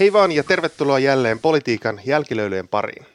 [0.00, 3.06] Hei vaan ja tervetuloa jälleen politiikan jälkilöilyjen pariin.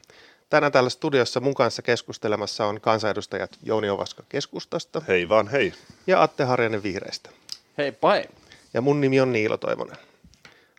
[0.49, 5.01] Tänään täällä studiossa mun kanssa keskustelemassa on kansanedustajat Jouni Ovaska keskustasta.
[5.07, 5.73] Hei vaan hei.
[6.07, 7.29] Ja Atte Harjanen vihreistä.
[7.77, 8.23] Hei pai.
[8.73, 9.97] Ja mun nimi on Niilo Toivonen.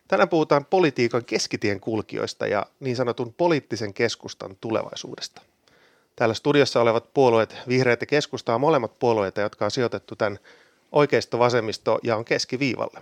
[0.07, 5.41] Tänään puhutaan politiikan keskitien kulkijoista ja niin sanotun poliittisen keskustan tulevaisuudesta.
[6.15, 10.39] Täällä studiossa olevat puolueet, vihreät ja keskusta on molemmat puolueita, jotka on sijoitettu tämän
[10.91, 13.01] oikeisto-vasemmisto ja on keskiviivalle.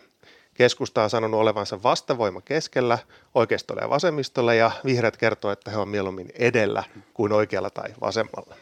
[0.60, 2.98] Keskusta on sanonut olevansa vastavoima keskellä
[3.36, 8.56] oikeistolle ja vasemmistolle ja vihreät kertoo, että he on mieluummin edellä kuin oikealla tai vasemmalla.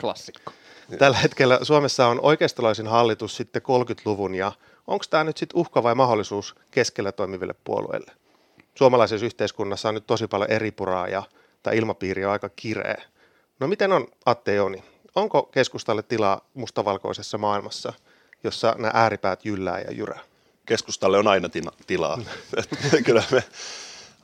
[0.00, 0.52] Klassikko.
[0.98, 4.52] Tällä hetkellä Suomessa on oikeistolaisin hallitus sitten 30-luvun ja
[4.86, 8.12] onko tämä nyt sitten uhka vai mahdollisuus keskellä toimiville puolueille?
[8.74, 11.22] Suomalaisessa yhteiskunnassa on nyt tosi paljon eripuraa ja
[11.62, 13.02] tämä ilmapiiri on aika kireä.
[13.60, 14.84] No miten on Atte Joni?
[15.14, 17.92] Onko keskustalle tilaa mustavalkoisessa maailmassa,
[18.44, 20.20] jossa nämä ääripäät jyllää ja jyrää?
[20.66, 22.20] Keskustalle on aina tina, tilaa.
[23.06, 23.44] Kyllä me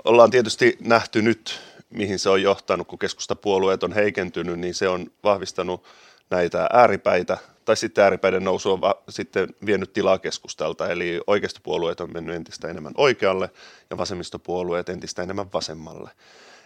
[0.05, 1.61] ollaan tietysti nähty nyt,
[1.91, 5.85] mihin se on johtanut, kun keskustapuolueet on heikentynyt, niin se on vahvistanut
[6.31, 12.13] näitä ääripäitä, tai sitten ääripäiden nousu on va- sitten vienyt tilaa keskustalta, eli oikeistopuolueet on
[12.13, 13.51] mennyt entistä enemmän oikealle
[13.91, 16.11] ja vasemmistopuolueet entistä enemmän vasemmalle.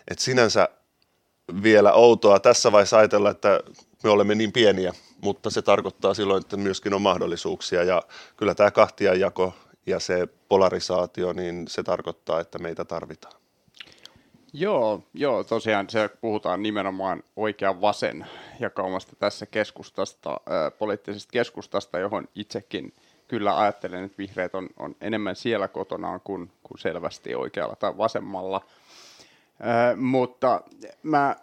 [0.09, 0.69] Et sinänsä
[1.63, 3.61] vielä outoa tässä vaiheessa ajatella, että
[4.05, 8.03] me olemme niin pieniä, mutta se tarkoittaa silloin, että myöskin on mahdollisuuksia ja
[8.37, 9.55] kyllä tämä kahtiajako
[9.87, 13.35] ja se polarisaatio, niin se tarkoittaa, että meitä tarvitaan.
[14.57, 18.27] Joo, joo, tosiaan se puhutaan nimenomaan oikean vasen
[18.61, 22.95] jakaumasta tässä keskustasta, äh, poliittisesta keskustasta, johon itsekin
[23.29, 28.61] kyllä ajattelen, että vihreät on, on enemmän siellä kotonaan kuin, kuin selvästi oikealla tai vasemmalla.
[29.61, 30.61] Äh, mutta
[31.03, 31.37] mä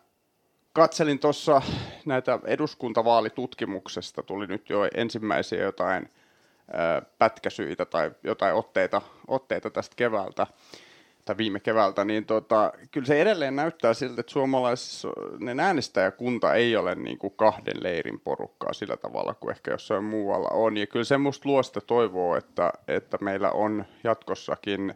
[0.73, 1.62] katselin tuossa
[2.06, 6.09] näitä eduskuntavaalitutkimuksesta, tuli nyt jo ensimmäisiä jotain
[7.19, 10.47] pätkäsyitä tai jotain otteita, otteita tästä keväältä
[11.25, 15.09] tai viime keväältä, niin tota, kyllä se edelleen näyttää siltä, että suomalaisissa
[15.62, 20.78] äänestäjäkunta ei ole niin kuin kahden leirin porukkaa sillä tavalla kuin ehkä jossain muualla on.
[20.78, 24.94] Ja kyllä se musta luo sitä toivoa, että, että meillä on jatkossakin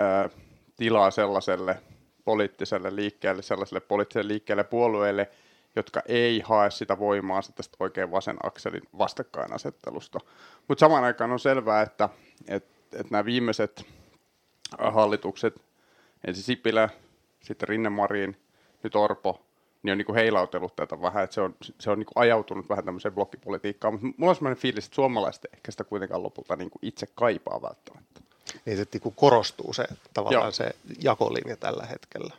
[0.00, 0.28] ää,
[0.76, 1.76] tilaa sellaiselle
[2.24, 5.30] poliittiselle liikkeelle, sellaiselle poliittiselle liikkeelle puolueelle,
[5.76, 10.18] jotka ei hae sitä voimaa tästä oikein vasen akselin vastakkainasettelusta.
[10.68, 12.08] Mutta samaan aikaan on selvää, että,
[12.48, 13.86] että, että nämä viimeiset
[14.78, 15.60] hallitukset,
[16.26, 16.88] ensin Sipilä,
[17.40, 18.36] sitten Rinne-Marin,
[18.82, 19.42] nyt Orpo,
[19.82, 22.68] niin on niin kuin heilautellut tätä vähän, että se on, se on niin kuin ajautunut
[22.68, 26.70] vähän tämmöiseen blokkipolitiikkaan, mutta mulla on sellainen fiilis, että suomalaiset ehkä sitä kuitenkaan lopulta niin
[26.70, 28.20] kuin itse kaipaa välttämättä.
[28.64, 29.84] Niin se niin korostuu se
[30.14, 30.50] tavallaan Joo.
[30.50, 30.70] se
[31.02, 32.34] jakolinja tällä hetkellä.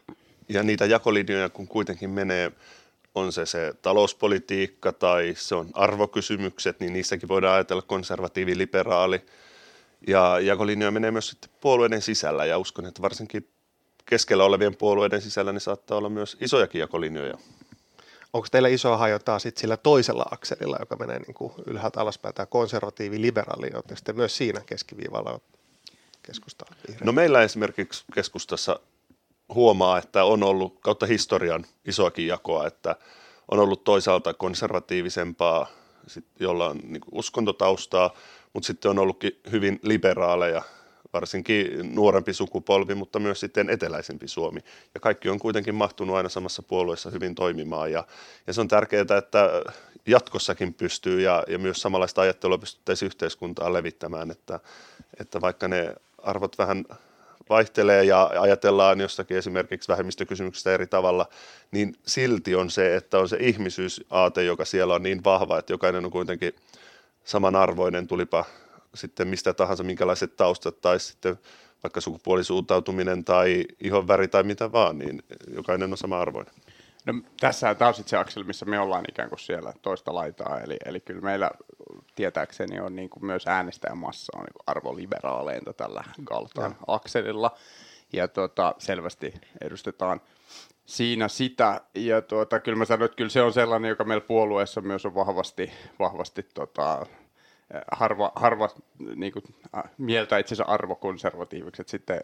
[0.50, 2.52] Ja niitä jakolinjoja, kun kuitenkin menee,
[3.16, 9.22] on se se talouspolitiikka tai se on arvokysymykset, niin niissäkin voidaan ajatella konservatiivi, liberaali,
[10.08, 13.50] ja jakolinjoja menee myös sitten puolueiden sisällä ja uskon, että varsinkin
[14.06, 17.38] keskellä olevien puolueiden sisällä niin saattaa olla myös isojakin jakolinjoja.
[18.34, 22.46] Onko teillä isoa hajotaa sitten sillä toisella akselilla, joka menee niin kuin ylhäältä alaspäin, tämä
[22.46, 25.40] konservatiivi liberaali, sitten myös siinä keskiviivalla
[26.24, 26.68] keskustaa?
[27.04, 28.80] No meillä esimerkiksi keskustassa
[29.54, 32.96] huomaa, että on ollut kautta historian isoakin jakoa, että
[33.52, 35.68] on ollut toisaalta konservatiivisempaa,
[36.40, 38.14] jolla on niin uskontotaustaa,
[38.54, 40.62] mutta sitten on ollutkin hyvin liberaaleja,
[41.14, 44.60] varsinkin nuorempi sukupolvi, mutta myös sitten eteläisempi Suomi.
[44.94, 47.92] Ja kaikki on kuitenkin mahtunut aina samassa puolueessa hyvin toimimaan.
[47.92, 48.08] Ja,
[48.48, 49.50] ja se on tärkeää, että
[50.08, 54.60] jatkossakin pystyy ja, ja myös samanlaista ajattelua pystyttäisiin yhteiskuntaan levittämään, että,
[55.20, 56.86] että vaikka ne arvot vähän
[57.50, 61.28] vaihtelee ja ajatellaan jostakin esimerkiksi vähemmistökysymyksistä eri tavalla,
[61.72, 66.06] niin silti on se, että on se ihmisyysaate, joka siellä on niin vahva, että jokainen
[66.06, 66.54] on kuitenkin–
[67.26, 68.46] samanarvoinen, tulipa
[68.96, 71.36] sitten mistä tahansa, minkälaiset taustat tai sitten
[71.84, 75.24] vaikka sukupuolisuuntautuminen tai ihon väri tai mitä vaan, niin
[75.56, 76.54] jokainen on sama arvoinen.
[77.06, 80.60] No, tässä tämä on sitten se akseli, missä me ollaan ikään kuin siellä toista laitaa,
[80.60, 81.52] eli, eli kyllä meillä
[82.16, 87.56] tietääkseni on niin kuin myös äänestäjämassa on niin arvoliberaaleinta tällä Galtan akselilla,
[88.14, 90.22] ja tuota, selvästi edustetaan
[90.86, 91.82] siinä sitä.
[91.96, 95.16] Ja tuota, kyllä mä sanoin, että kyllä se on sellainen, joka meillä puolueessa myös on
[95.16, 97.06] vahvasti, vahvasti tota,
[97.92, 98.70] harva, harva
[99.16, 99.44] niin kuin,
[99.98, 101.82] mieltä itsensä arvokonservatiiviksi.
[101.82, 102.22] Että sitten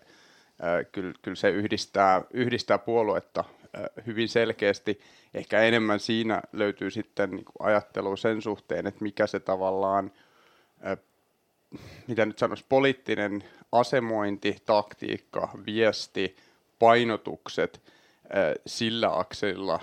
[0.91, 3.43] kyllä, kyllä se yhdistää, yhdistää puoluetta
[4.05, 4.99] hyvin selkeästi.
[5.33, 10.11] Ehkä enemmän siinä löytyy sitten niin ajattelu sen suhteen, että mikä se tavallaan,
[12.07, 16.35] mitä nyt sanoisi, poliittinen asemointi, taktiikka, viesti,
[16.79, 17.81] painotukset–
[18.65, 19.79] sillä akselilla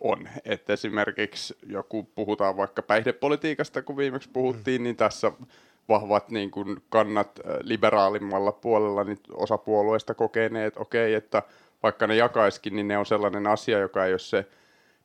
[0.00, 0.28] on.
[0.44, 4.84] Että esimerkiksi joku puhutaan vaikka päihdepolitiikasta, kun viimeksi puhuttiin, mm.
[4.84, 5.32] niin tässä
[5.88, 11.42] vahvat niin kuin kannat liberaalimmalla puolella, niin osa puolueista kokeneet, okei, okay, että
[11.82, 14.46] vaikka ne jakaiskin, niin ne on sellainen asia, joka ei ole se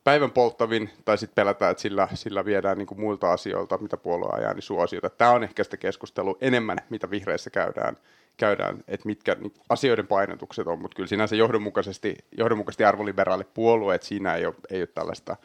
[0.04, 4.30] päivän polttavin, tai sitten pelätään, että sillä, sillä viedään niin kuin muilta asioilta, mitä puolue
[4.32, 5.10] ajaa, niin suosiota.
[5.10, 7.98] Tämä on ehkä sitä keskustelua enemmän, mitä vihreissä käydään,
[8.38, 14.08] käydään että mitkä niin asioiden painotukset on, mutta kyllä sinänsä johdonmukaisesti, johdonmukaisesti arvoliberaali puolue, että
[14.08, 15.36] siinä ei ole, ei ole tällaista,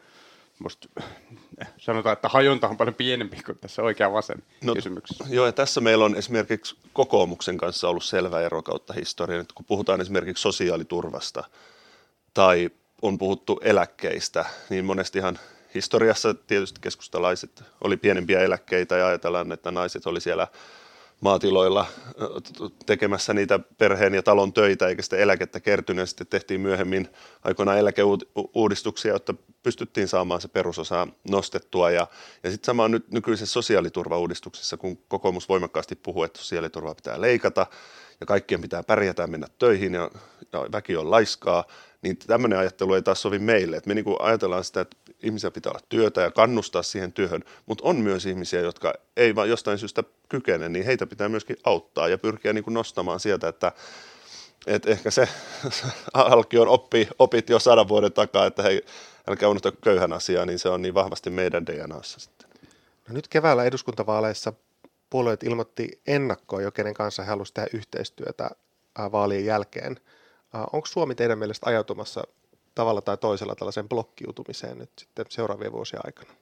[0.59, 0.87] musta,
[1.61, 5.25] eh, sanotaan, että hajonta on paljon pienempi kuin tässä oikea vasen no, kysymyksessä.
[5.29, 10.01] Joo, ja tässä meillä on esimerkiksi kokoomuksen kanssa ollut selvä ero kautta historian, kun puhutaan
[10.01, 11.43] esimerkiksi sosiaaliturvasta
[12.33, 12.69] tai
[13.01, 15.39] on puhuttu eläkkeistä, niin monestihan
[15.75, 20.47] historiassa tietysti keskustalaiset oli pienempiä eläkkeitä ja ajatellaan, että naiset oli siellä
[21.23, 21.85] maatiloilla
[22.85, 26.09] tekemässä niitä perheen ja talon töitä, eikä sitä eläkettä kertynyt.
[26.09, 27.09] Sitten tehtiin myöhemmin
[27.43, 29.33] aikoinaan eläkeuudistuksia, jotta
[29.63, 31.91] pystyttiin saamaan se perusosa nostettua.
[31.91, 32.07] Ja,
[32.43, 37.67] ja sitten sama on nyt nykyisessä sosiaaliturvauudistuksessa, kun kokoomus voimakkaasti puhuu, että sosiaaliturvaa pitää leikata
[38.19, 40.11] ja kaikkien pitää pärjätä mennä töihin ja,
[40.53, 41.63] ja väki on laiskaa,
[42.01, 43.77] niin tämmöinen ajattelu ei taas sovi meille.
[43.77, 47.83] Et me niin ajatellaan sitä, että ihmisiä pitää olla työtä ja kannustaa siihen työhön, mutta
[47.87, 52.17] on myös ihmisiä, jotka ei vaan jostain syystä kykene, niin heitä pitää myöskin auttaa ja
[52.17, 53.71] pyrkiä niin nostamaan sieltä, että
[54.67, 55.27] et ehkä se
[56.13, 58.81] Alkion oppi, opit jo sadan vuoden takaa, että hei,
[59.27, 62.49] älkää unohtaa köyhän asiaa, niin se on niin vahvasti meidän DNAssa sitten.
[63.07, 64.53] No nyt keväällä eduskuntavaaleissa
[65.09, 68.49] puolueet ilmoitti ennakkoon jo, kenen kanssa he halusivat tehdä yhteistyötä
[69.11, 69.99] vaalien jälkeen.
[70.53, 72.23] Onko Suomi teidän mielestä ajautumassa
[72.75, 76.33] tavalla tai toisella tällaiseen blokkiutumiseen nyt sitten seuraavien vuosien aikana?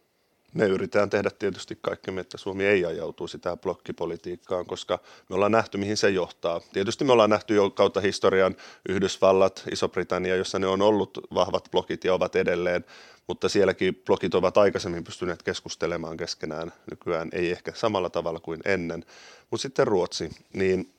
[0.53, 4.99] Me yritetään tehdä tietysti kaikkemme, että Suomi ei ajautuisi tähän blokkipolitiikkaan, koska
[5.29, 6.61] me ollaan nähty, mihin se johtaa.
[6.73, 8.55] Tietysti me ollaan nähty jo kautta historian
[8.89, 12.85] Yhdysvallat, Iso-Britannia, jossa ne on ollut vahvat blokit ja ovat edelleen,
[13.27, 16.73] mutta sielläkin blokit ovat aikaisemmin pystyneet keskustelemaan keskenään.
[16.91, 19.05] Nykyään ei ehkä samalla tavalla kuin ennen.
[19.51, 20.93] Mutta sitten Ruotsi, niin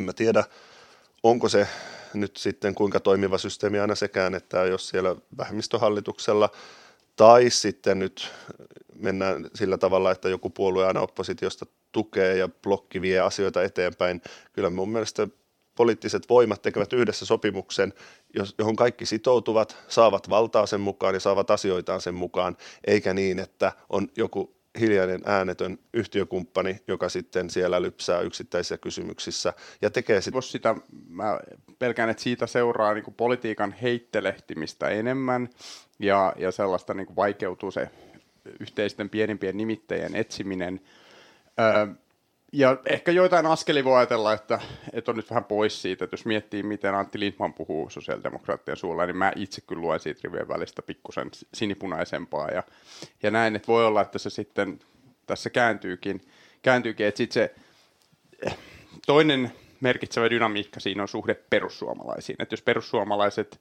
[0.00, 0.44] en mä tiedä,
[1.22, 1.68] onko se
[2.14, 6.50] nyt sitten kuinka toimiva systeemi aina sekään, että jos siellä vähemmistöhallituksella
[7.16, 8.30] tai sitten nyt
[8.94, 14.22] mennään sillä tavalla, että joku puolue aina oppositiosta tukee ja blokki vie asioita eteenpäin.
[14.52, 15.28] Kyllä mun mielestä
[15.74, 17.92] poliittiset voimat tekevät yhdessä sopimuksen,
[18.58, 22.56] johon kaikki sitoutuvat, saavat valtaa sen mukaan ja saavat asioitaan sen mukaan,
[22.86, 29.52] eikä niin, että on joku hiljainen äänetön yhtiökumppani, joka sitten siellä lypsää yksittäisissä kysymyksissä
[29.82, 30.34] ja tekee sit...
[30.40, 30.74] sitä.
[31.08, 31.40] Mä
[31.78, 35.48] pelkään, että siitä seuraa niin politiikan heittelehtimistä enemmän
[35.98, 37.90] ja, ja sellaista niin vaikeutuu se
[38.60, 40.80] yhteisten pienimpien nimittäjien etsiminen.
[41.60, 41.86] Öö,
[42.52, 44.60] ja ehkä joitain askeli voi ajatella, että,
[44.92, 49.06] että on nyt vähän pois siitä, että jos miettii, miten Antti Lindman puhuu sosiaalidemokraattien suulla,
[49.06, 52.48] niin mä itse kyllä luen siitä rivien välistä pikkusen sinipunaisempaa.
[52.48, 52.62] Ja,
[53.22, 54.78] ja näin, että voi olla, että se sitten
[55.26, 56.20] tässä kääntyykin,
[56.62, 57.54] kääntyykin että sitten se
[59.06, 62.36] toinen merkitsevä dynamiikka siinä on suhde perussuomalaisiin.
[62.42, 63.60] Että jos perussuomalaiset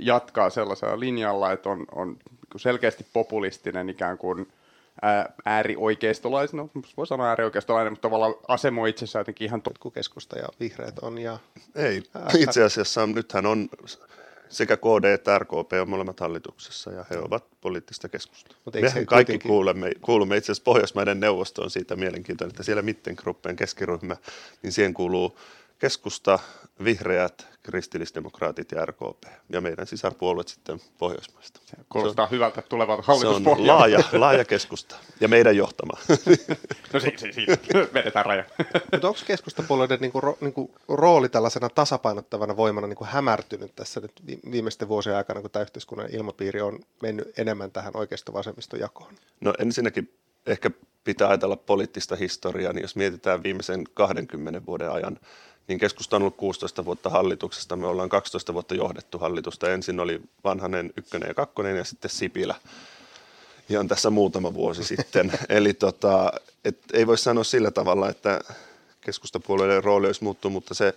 [0.00, 2.16] jatkaa sellaisella linjalla, että on, on
[2.56, 4.46] selkeästi populistinen ikään kuin–
[5.44, 9.62] äärioikeistolainen, no voi sanoa äärioikeistolainen, mutta tavallaan asemoi itsensä jotenkin ihan...
[9.62, 11.38] To- keskusta ja vihreät on ja...
[11.74, 12.02] Ei,
[12.38, 13.68] itse asiassa nythän on
[14.48, 18.60] sekä KD että RKP on molemmat hallituksessa ja he ovat poliittista keskustelua.
[18.74, 19.48] Mehän kaikki kuitenkin...
[19.48, 24.16] kuulemme, kuulumme itse asiassa Pohjoismaiden neuvostoon siitä mielenkiintoinen, että siellä Mittengruppen keskiryhmä,
[24.62, 25.38] niin siihen kuuluu
[25.80, 26.38] keskusta,
[26.84, 31.60] vihreät, kristillisdemokraatit ja RKP ja meidän sisarpuolueet sitten Pohjoismaista.
[31.64, 33.56] Se kuulostaa se on, hyvältä tulevalta hallituspohjalta.
[33.56, 35.92] Se on laaja, laaja keskusta ja meidän johtama.
[36.92, 37.56] no si- si- siitä
[37.94, 38.44] vedetään raja.
[38.92, 44.12] Mutta onko keskustapuolueiden niinku, ro, niinku, rooli tällaisena tasapainottavana voimana niinku hämärtynyt tässä nyt
[44.50, 49.14] viimeisten vuosien aikana, kun tämä yhteiskunnan ilmapiiri on mennyt enemmän tähän oikeisto-vasemmiston jakoon?
[49.40, 50.14] No ensinnäkin
[50.46, 50.70] ehkä
[51.04, 55.18] pitää ajatella poliittista historiaa, niin jos mietitään viimeisen 20 vuoden ajan
[55.70, 57.76] niin keskusta on ollut 16 vuotta hallituksesta.
[57.76, 59.70] Me ollaan 12 vuotta johdettu hallitusta.
[59.70, 62.54] Ensin oli Vanhanen ykkönen ja kakkonen ja sitten Sipilä.
[63.68, 65.32] Ihan tässä muutama vuosi sitten.
[65.48, 66.32] Eli tota,
[66.64, 68.40] et ei voi sanoa sillä tavalla, että
[69.00, 70.94] keskustapuolueiden rooli olisi muuttunut, mutta se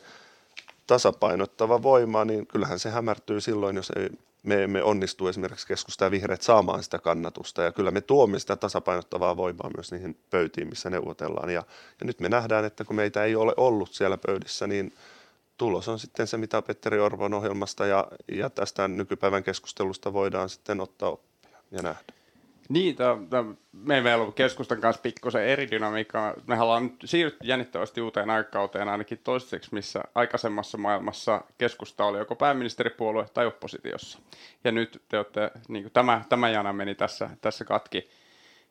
[0.87, 4.09] tasapainottava voima, niin kyllähän se hämärtyy silloin, jos ei
[4.43, 9.37] me emme onnistu esimerkiksi keskustaa vihreät saamaan sitä kannatusta ja kyllä me tuomme sitä tasapainottavaa
[9.37, 11.63] voimaa myös niihin pöytiin, missä neuvotellaan ja,
[11.99, 14.93] ja nyt me nähdään, että kun meitä ei ole ollut siellä pöydissä, niin
[15.57, 20.81] tulos on sitten se, mitä Petteri Orvon ohjelmasta ja, ja tästä nykypäivän keskustelusta voidaan sitten
[20.81, 22.13] ottaa oppia ja nähdä.
[22.73, 22.95] Niin,
[23.71, 26.33] me ei ollut keskustan kanssa pikkusen eri dynamiikka.
[26.47, 32.35] Me ollaan nyt siirrytty jännittävästi uuteen aikakauteen ainakin toistaiseksi, missä aikaisemmassa maailmassa keskusta oli joko
[32.35, 34.19] pääministeripuolue tai oppositiossa.
[34.63, 38.09] Ja nyt te olette, niin kuin tämä, tämä jana meni tässä, tässä katki.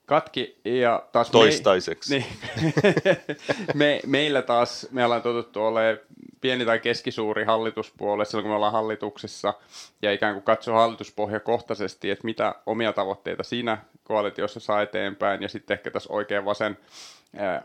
[0.07, 2.15] katki ja taas Toistaiseksi.
[2.19, 2.25] Me,
[2.63, 3.17] niin,
[3.75, 5.99] me, meillä taas, me ollaan totuttu olemaan
[6.41, 9.55] pieni tai keskisuuri hallituspuolue silloin, kun me ollaan hallituksessa
[10.03, 15.75] ja ikään kuin katsoa hallituspohjakohtaisesti, että mitä omia tavoitteita siinä koalitiossa saa eteenpäin ja sitten
[15.75, 16.79] ehkä tässä oikein vasen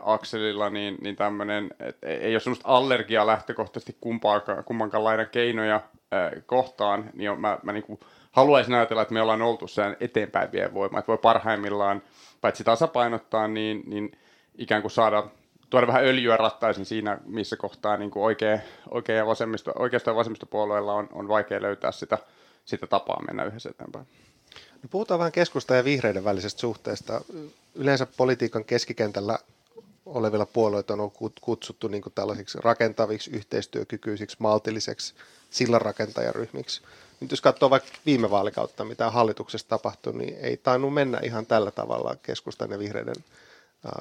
[0.00, 1.70] akselilla, niin, niin tämmöinen,
[2.02, 3.96] ei ole semmoista allergiaa lähtökohtaisesti
[4.64, 5.80] kummankaan laidan keinoja
[6.10, 8.00] ää, kohtaan, niin mä, mä niin
[8.32, 12.02] haluaisin ajatella, että me ollaan oltu sen eteenpäin vie voima, että voi parhaimmillaan
[12.40, 14.12] paitsi tasapainottaa, niin, niin
[14.58, 15.24] ikään kuin saada
[15.70, 18.58] tuoda vähän öljyä rattaisin siinä, missä kohtaa niin kuin oikea,
[18.90, 22.18] oikea vasemmisto, oikeastaan vasemmistopuolueella on, on vaikea löytää sitä,
[22.64, 24.06] sitä tapaa mennä yhdessä eteenpäin.
[24.82, 27.20] No puhutaan vähän keskusta ja vihreiden välisestä suhteesta.
[27.74, 29.38] Yleensä politiikan keskikentällä
[30.06, 35.14] olevilla puolueilla on kutsuttu niin tällaisiksi rakentaviksi, yhteistyökykyisiksi, maltilliseksi
[35.50, 36.82] sillanrakentajaryhmiksi.
[37.20, 41.70] Nyt jos katsoo vaikka viime vaalikautta, mitä hallituksessa tapahtui, niin ei tainnut mennä ihan tällä
[41.70, 43.24] tavalla keskustan ja vihreiden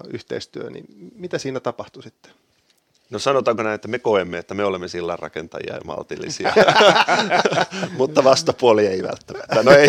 [0.08, 0.70] yhteistyö.
[0.70, 2.32] Niin mitä siinä tapahtui sitten?
[3.10, 6.54] No sanotaanko näin, että me koemme, että me olemme sillanrakentajia ja maltillisia,
[7.98, 9.64] mutta vastapuoli ei välttämättä.
[9.64, 9.88] No ei,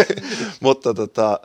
[0.60, 1.40] mutta tota,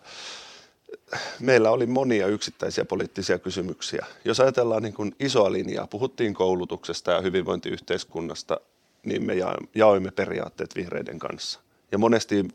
[1.39, 4.05] meillä oli monia yksittäisiä poliittisia kysymyksiä.
[4.25, 8.59] Jos ajatellaan niin kuin isoa linjaa, puhuttiin koulutuksesta ja hyvinvointiyhteiskunnasta,
[9.03, 9.33] niin me
[9.75, 11.59] jaoimme periaatteet vihreiden kanssa.
[11.91, 12.47] Ja monesti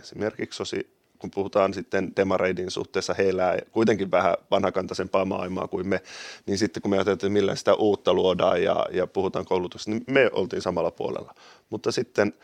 [0.00, 0.90] esimerkiksi osi,
[1.24, 6.02] kun puhutaan sitten demareidin suhteessa, he elää kuitenkin vähän vanhakantaisempaa maailmaa kuin me,
[6.46, 10.04] niin sitten kun me ajatellaan, että millä sitä uutta luodaan ja, ja puhutaan koulutuksesta, niin
[10.06, 11.34] me oltiin samalla puolella.
[11.70, 12.34] Mutta sitten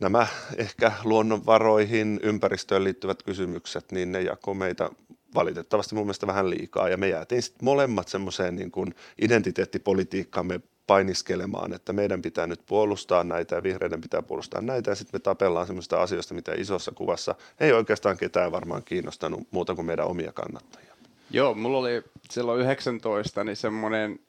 [0.00, 4.90] nämä ehkä luonnonvaroihin, ympäristöön liittyvät kysymykset, niin ne jakoi meitä
[5.34, 6.88] valitettavasti mun mielestä vähän liikaa.
[6.88, 13.24] Ja me jäätiin sitten molemmat semmoiseen niin kuin identiteettipolitiikkaamme painiskelemaan, että meidän pitää nyt puolustaa
[13.24, 17.34] näitä ja vihreiden pitää puolustaa näitä ja sitten me tapellaan semmoista asioista, mitä isossa kuvassa
[17.60, 20.94] ei oikeastaan ketään varmaan kiinnostanut muuta kuin meidän omia kannattajia.
[21.30, 24.20] Joo, mulla oli silloin 19 niin semmoinen,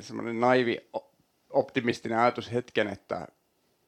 [0.00, 0.88] semmoinen naivi
[1.50, 3.28] optimistinen ajatus hetken, että,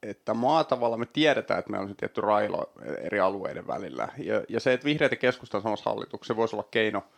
[0.02, 4.08] että maatavalla me tiedetään, että meillä on se tietty railo eri alueiden välillä.
[4.18, 7.02] Ja, ja se, että vihreät ja keskusta on samassa hallituksessa, se voisi olla keino–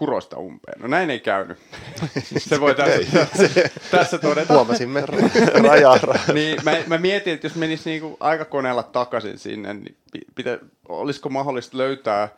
[0.00, 0.80] kurosta umpeen.
[0.80, 1.58] No näin ei käynyt.
[2.38, 4.54] se voi tässä, tässä todeta.
[4.54, 5.04] Huomasimme.
[5.68, 5.90] Raja,
[6.34, 9.96] niin, mä, mä, mietin, että jos menisi niinku aikakoneella takaisin sinne, niin
[10.34, 10.58] pitä,
[10.88, 12.28] olisiko mahdollista löytää,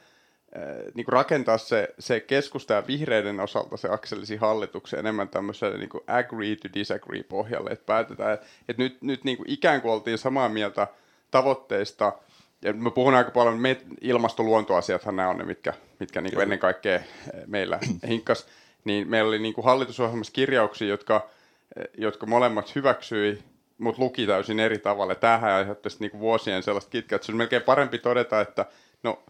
[0.56, 6.04] äh, niinku rakentaa se, se keskusta ja vihreiden osalta se akselisi hallituksen enemmän tämmöiselle niinku
[6.06, 10.86] agree to disagree pohjalle, että päätetään, että nyt, nyt niinku ikään kuin oltiin samaa mieltä
[11.30, 12.12] tavoitteista–
[12.62, 16.58] ja mä puhun aika paljon, me, ilmastoluontoasiathan nämä on ne, mitkä, mitkä niin kuin ennen
[16.58, 17.02] kaikkea eh,
[17.46, 17.78] meillä
[18.08, 18.46] hinkkas.
[18.84, 21.28] Niin meillä oli niin kuin hallitusohjelmassa kirjauksia, jotka,
[21.76, 23.42] eh, jotka molemmat hyväksyi,
[23.78, 25.14] mutta luki täysin eri tavalla.
[25.14, 28.66] Tämähän aiheutti niin vuosien sellaista kitkaa, että se on melkein parempi todeta, että
[29.02, 29.22] no,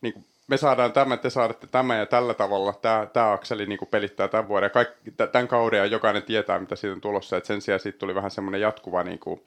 [0.00, 3.78] niin kuin me saadaan tämä, te saatte tämä ja tällä tavalla tämä, tämä akseli niin
[3.78, 7.36] kuin pelittää tämän vuoden kaikki, tämän kauden ja jokainen tietää, mitä siitä on tulossa.
[7.36, 9.42] Et sen sijaan siitä tuli vähän semmoinen jatkuva niin kuin,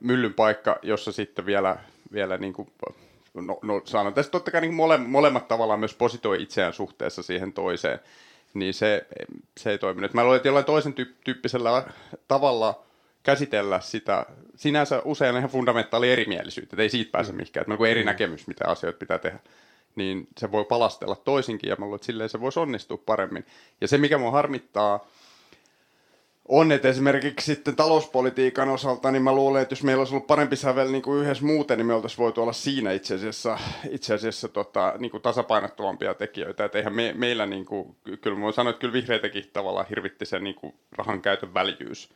[0.00, 1.76] myllyn paikka, jossa sitten vielä
[2.12, 2.68] vielä niin kuin,
[3.34, 7.52] no, no sanon tässä totta kai niin mole, molemmat tavallaan myös positoi itseään suhteessa siihen
[7.52, 7.98] toiseen,
[8.54, 9.06] niin se,
[9.56, 10.14] se ei toiminut.
[10.14, 11.84] Mä luulen, että jollain toisen tyyppisellä
[12.28, 12.82] tavalla
[13.22, 14.26] käsitellä sitä,
[14.56, 17.36] sinänsä usein ihan fundamentaali erimielisyyttä, että ei siitä pääse mm.
[17.36, 18.06] mihinkään, että on eri mm.
[18.06, 19.38] näkemys, mitä asioita pitää tehdä
[19.96, 23.46] niin se voi palastella toisinkin, ja mä luulen, että silleen se voisi onnistua paremmin.
[23.80, 25.06] Ja se, mikä mua harmittaa,
[26.48, 30.56] on, että esimerkiksi sitten talouspolitiikan osalta, niin mä luulen, että jos meillä olisi ollut parempi
[30.56, 33.58] sävel niin kuin yhdessä muuten, niin me oltaisiin voitu olla siinä itse asiassa,
[33.90, 36.64] itse asiassa tota, niin kuin tasapainottavampia tekijöitä.
[36.64, 40.38] Että eihän me, meillä, niin kuin, kyllä mä sanoin, että kyllä vihreitäkin tavallaan hirvitti se
[40.38, 42.10] niin kuin rahan käytön väljyys,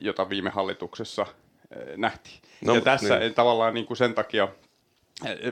[0.00, 1.26] jota viime hallituksessa
[1.96, 2.40] nähtiin.
[2.64, 3.34] No, ja tässä niin.
[3.34, 4.48] tavallaan niin kuin sen takia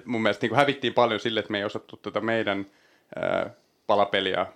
[0.04, 2.66] mun mielestä niin kuin hävittiin paljon sille, että me ei osattu tätä meidän
[3.87, 4.47] palapeliä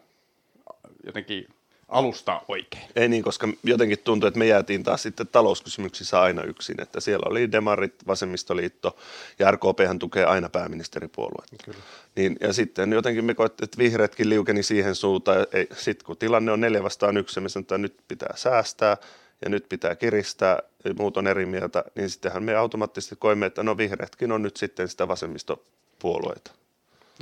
[1.07, 1.49] jotenkin
[1.89, 2.83] alusta oikein.
[2.97, 7.27] Ei niin, koska jotenkin tuntuu, että me jäätiin taas sitten talouskysymyksissä aina yksin, että siellä
[7.31, 8.97] oli Demarit, Vasemmistoliitto
[9.39, 11.57] ja RKP tukee aina pääministeripuoluetta.
[11.65, 11.79] Kyllä.
[12.17, 15.47] Niin, ja sitten jotenkin me koettiin, että vihreätkin liukeni siihen suuntaan,
[15.77, 18.97] sitten kun tilanne on neljä vastaan yksi, me sanotaan, että nyt pitää säästää
[19.45, 23.62] ja nyt pitää kiristää, ja muut on eri mieltä, niin sittenhän me automaattisesti koimme, että
[23.62, 26.50] no vihreätkin on nyt sitten sitä vasemmistopuolueita.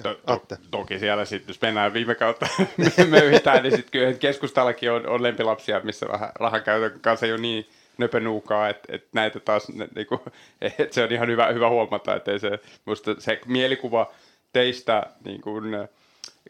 [0.02, 2.46] To, to, toki siellä sitten, jos mennään viime kautta
[3.10, 7.68] möyhitään, niin sitten kyllä keskustallakin on, on lempilapsia, missä vähän rahankäytön kanssa jo niin
[7.98, 10.20] nöpönuukaa, että, että näitä taas, ne, niinku,
[10.62, 12.50] että se on ihan hyvä, hyvä huomata, että se,
[12.84, 14.12] musta se mielikuva
[14.52, 15.64] teistä niin kuin,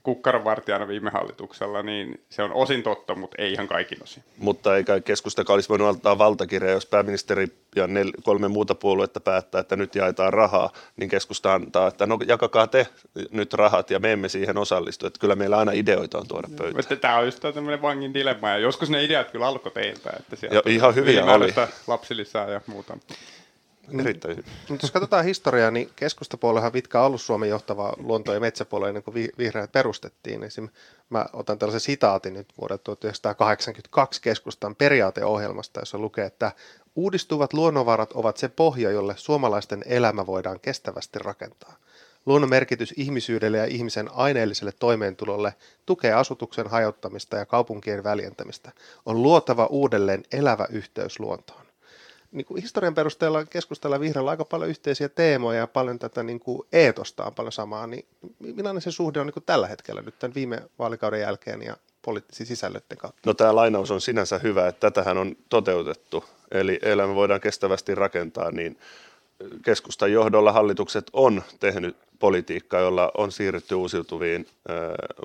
[0.04, 4.22] kukkaronvartijana viime hallituksella, niin se on osin totta, mutta ei ihan kaikin osin.
[4.38, 7.46] Mutta eikä keskustakaan olisi voinut antaa valtakirja, jos pääministeri
[7.76, 12.18] ja nel- kolme muuta puoluetta päättää, että nyt jaetaan rahaa, niin keskusta antaa, että no
[12.26, 12.86] jakakaa te
[13.30, 15.06] nyt rahat ja me emme siihen osallistu.
[15.06, 17.00] Että kyllä meillä aina ideoita on tuoda pöytään.
[17.00, 20.10] Tämä on just tämmöinen vangin dilemma, ja joskus ne ideat kyllä alkoi teiltä.
[20.18, 21.54] Että ja ihan hyviä oli.
[21.86, 22.98] Lapsilisää ja muuta.
[24.00, 24.52] Erittäin hyvin.
[24.68, 29.02] Mutta jos katsotaan historiaa, niin keskustapuoluehan Vitka on ollut Suomen johtava luonto- ja metsäpuolue ennen
[29.02, 30.44] kuin vihreät perustettiin.
[30.44, 30.68] Esim.
[31.10, 36.52] Mä otan tällaisen sitaatin nyt vuodelta 1982 keskustan periaateohjelmasta, jossa lukee, että
[36.94, 41.76] uudistuvat luonnonvarat ovat se pohja, jolle suomalaisten elämä voidaan kestävästi rakentaa.
[42.26, 45.54] Luonnon merkitys ihmisyydelle ja ihmisen aineelliselle toimeentulolle
[45.86, 48.72] tukee asutuksen hajottamista ja kaupunkien väljentämistä.
[49.06, 51.63] On luotava uudelleen elävä yhteys luontoon
[52.34, 56.68] niin kuin historian perusteella keskustella vihreällä aika paljon yhteisiä teemoja ja paljon tätä niin kuin
[56.72, 58.06] eetosta on paljon samaa, niin
[58.38, 62.46] millainen se suhde on niin kuin tällä hetkellä nyt tämän viime vaalikauden jälkeen ja poliittisiin
[62.46, 63.20] sisällöiden kautta?
[63.26, 68.50] No tämä lainaus on sinänsä hyvä, että tätähän on toteutettu, eli elämä voidaan kestävästi rakentaa,
[68.50, 68.78] niin
[69.64, 74.46] keskustan johdolla hallitukset on tehnyt politiikkaa, jolla on siirrytty uusiutuviin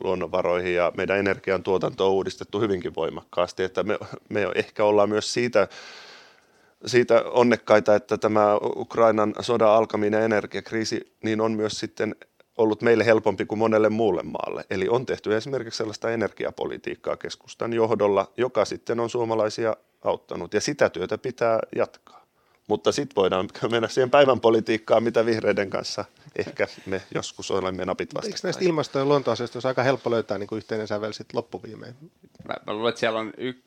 [0.04, 4.00] luonnonvaroihin ja meidän energiantuotanto on uudistettu hyvinkin voimakkaasti, että me,
[4.30, 5.68] me ehkä ollaan myös siitä
[6.86, 12.16] siitä onnekkaita, että tämä Ukrainan sodan alkaminen energiakriisi niin on myös sitten
[12.58, 14.64] ollut meille helpompi kuin monelle muulle maalle.
[14.70, 20.90] Eli on tehty esimerkiksi sellaista energiapolitiikkaa keskustan johdolla, joka sitten on suomalaisia auttanut ja sitä
[20.90, 22.26] työtä pitää jatkaa.
[22.70, 28.14] Mutta sitten voidaan mennä siihen päivän politiikkaan, mitä vihreiden kanssa ehkä me joskus olemme napit
[28.14, 28.34] vastaan.
[28.34, 31.96] Eikö näistä ilmasto- ja luontoasioista olisi aika helppo löytää niin kuin yhteinen sävel sitten loppuviimeen?
[32.48, 33.64] Mä, mä luulen, että siellä on y-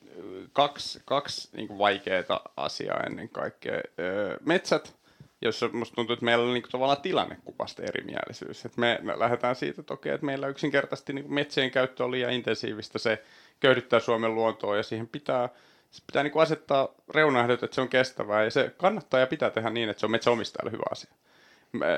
[0.53, 3.81] kaksi, kaksi niin kuin vaikeaa asiaa ennen kaikkea.
[3.99, 4.95] Öö, metsät,
[5.41, 8.65] jossa musta tuntuu, että meillä on niin kuin, tavallaan tilannekuvasta erimielisyys.
[8.65, 12.33] Et me, me lähdetään siitä toki, että meillä yksinkertaisesti niin kuin metsien käyttö on liian
[12.33, 12.99] intensiivistä.
[12.99, 13.23] Se
[13.59, 15.49] köydyttää Suomen luontoa ja siihen pitää,
[15.93, 18.43] se pitää niin kuin asettaa reunaehdot, että se on kestävää.
[18.43, 21.11] Ja se kannattaa ja pitää tehdä niin, että se on metsäomistajalle hyvä asia.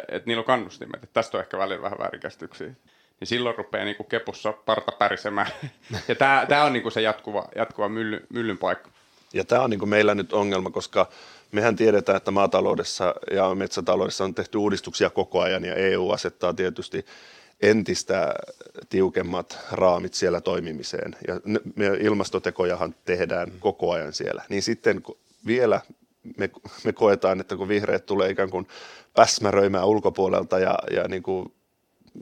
[0.07, 1.03] Että niillä on kannustimet.
[1.03, 2.73] Että tästä on ehkä välillä vähän väärinkäsityksiä
[3.19, 5.47] niin silloin rupeaa niin kuin kepussa parta pärisemään.
[6.07, 8.89] ja tämä, tämä on niin kuin se jatkuva, jatkuva mylly, myllyn paikka.
[9.33, 11.09] Ja tämä on niin kuin meillä nyt ongelma, koska
[11.51, 17.05] mehän tiedetään, että maataloudessa ja metsätaloudessa on tehty uudistuksia koko ajan ja EU asettaa tietysti
[17.61, 18.33] entistä
[18.89, 21.15] tiukemmat raamit siellä toimimiseen.
[21.27, 21.41] Ja
[21.75, 24.43] me ilmastotekojahan tehdään koko ajan siellä.
[24.49, 25.01] Niin sitten
[25.45, 25.81] vielä
[26.37, 26.49] me,
[26.83, 28.67] me koetaan, että kun vihreät tulee ikään kuin
[29.13, 31.53] päsmäröimään ulkopuolelta ja, ja niin kuin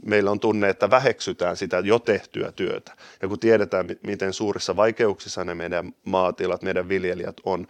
[0.05, 2.91] meillä on tunne, että väheksytään sitä jo tehtyä työtä.
[3.21, 7.67] Ja kun tiedetään, miten suurissa vaikeuksissa ne meidän maatilat, meidän viljelijät on,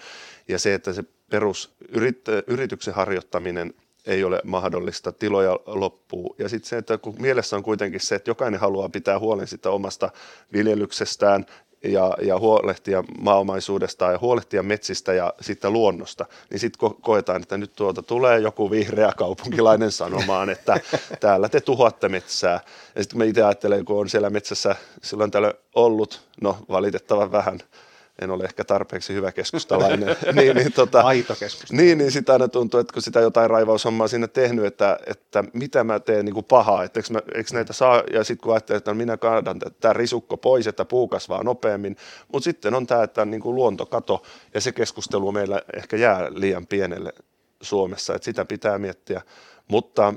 [0.47, 3.73] ja se, että se perusyrityksen harjoittaminen
[4.08, 6.36] ei ole mahdollista, tiloja loppuu.
[6.39, 9.70] Ja sitten se, että kun mielessä on kuitenkin se, että jokainen haluaa pitää huolen sitä
[9.70, 10.10] omasta
[10.54, 11.46] viljelyksestään
[11.84, 17.58] ja, ja huolehtia maaomaisuudesta ja huolehtia metsistä ja sitten luonnosta, niin sitten ko- koetaan, että
[17.58, 20.80] nyt tuolta tulee joku vihreä kaupunkilainen sanomaan, että
[21.20, 22.60] täällä te tuhoatte metsää.
[22.96, 27.60] Ja sitten me itse ajattelen, kun on siellä metsässä silloin täällä ollut, no valitettavan vähän,
[28.21, 30.15] en ole ehkä tarpeeksi hyvä keskustalainen.
[30.36, 31.34] niin, niin, tota, Aito
[31.71, 35.84] niin, niin sitä aina tuntuu, että kun sitä jotain raivaushommaa sinne tehnyt, että, että mitä
[35.84, 38.78] mä teen niin kuin pahaa, että eikö, mä, eikö näitä saa, ja sitten kun ajattelee,
[38.78, 41.97] että no minä kaadan tämä risukko pois, että puu kasvaa nopeammin,
[42.32, 44.23] mutta sitten on tämä, että niin kuin luontokato,
[44.54, 47.13] ja se keskustelu meillä ehkä jää liian pienelle
[47.62, 49.21] Suomessa, että sitä pitää miettiä,
[49.67, 50.13] mutta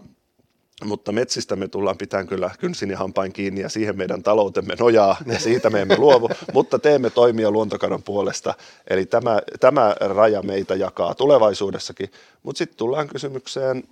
[0.84, 5.16] mutta metsistä me tullaan pitämään kyllä kynsin ja hampain kiinni ja siihen meidän taloutemme nojaa
[5.26, 8.54] ja siitä me emme luovu, mutta teemme toimia luontokadon puolesta.
[8.90, 12.10] Eli tämä, tämä raja meitä jakaa tulevaisuudessakin,
[12.42, 13.84] mutta sitten tullaan kysymykseen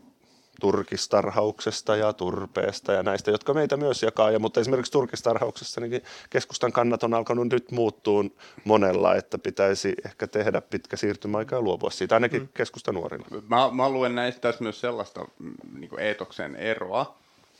[0.60, 4.30] turkistarhauksesta ja turpeesta ja näistä, jotka meitä myös jakaa.
[4.30, 8.24] Ja, mutta esimerkiksi turkistarhauksessa niin keskustan kannat on alkanut nyt muuttua
[8.64, 12.48] monella, että pitäisi ehkä tehdä pitkä siirtymäaika ja luopua siitä, ainakin mm.
[12.54, 13.26] keskustan nuorilla.
[13.48, 17.18] Mä, mä luen näistä tässä myös sellaista mm, niin eetoksen eroa,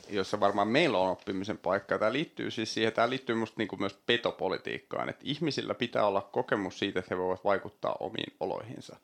[0.09, 1.97] jossa varmaan meillä on oppimisen paikka.
[1.97, 6.21] Tämä liittyy siis siihen, tämä liittyy musta niin kuin myös petopolitiikkaan, että ihmisillä pitää olla
[6.21, 8.95] kokemus siitä, että he voivat vaikuttaa omiin oloihinsa.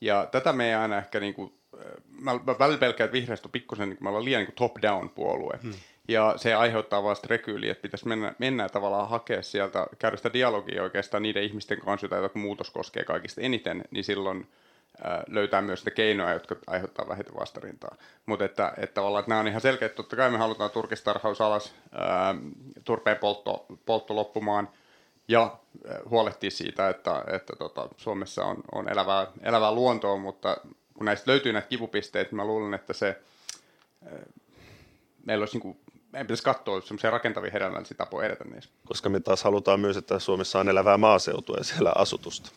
[0.00, 1.52] Ja tätä me ei aina ehkä niin kuin
[2.20, 5.58] mä, mä välillä pelkään, että vihreästä on pikkusen, niin me ollaan liian niin top-down puolue.
[5.62, 5.72] Hmm.
[6.08, 10.82] Ja se aiheuttaa vasta rekyyliä, että pitäisi mennä, mennä tavallaan hakea sieltä, käydä sitä dialogia
[10.82, 14.48] oikeastaan niiden ihmisten kanssa, joita muutos koskee kaikista eniten, niin silloin
[15.28, 17.96] löytää myös sitä keinoja, jotka aiheuttaa vähiten vastarintaa.
[18.26, 21.74] Mutta että, että tavallaan, että nämä on ihan selkeät, totta kai me halutaan turkistarhaus alas,
[21.94, 22.36] äh,
[22.84, 24.68] turpeen poltto, poltto loppumaan,
[25.28, 25.42] ja
[25.90, 30.56] äh, huolehtia siitä, että, että tota, Suomessa on, on elävää, elävää luontoa, mutta
[30.94, 33.20] kun näistä löytyy näitä kipupisteitä, mä luulen, että se,
[35.24, 35.78] meillä olisi niin
[36.12, 38.70] meidän pitäisi katsoa semmoisia rakentavia hedelmällisiä tapoja edetä niissä.
[38.86, 42.50] Koska me taas halutaan myös, että Suomessa on elävää maaseutua ja siellä asutusta.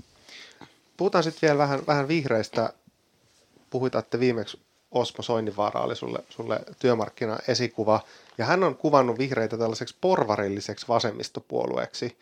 [0.98, 2.74] Puhutaan sitten vielä vähän, vähän vihreistä.
[3.70, 4.60] Puhuitte viimeksi
[4.92, 8.00] Osmo Soininvaara oli sulle, sulle työmarkkina-esikuva,
[8.38, 12.18] ja hän on kuvannut vihreitä tällaiseksi porvarilliseksi vasemmistopuolueeksi.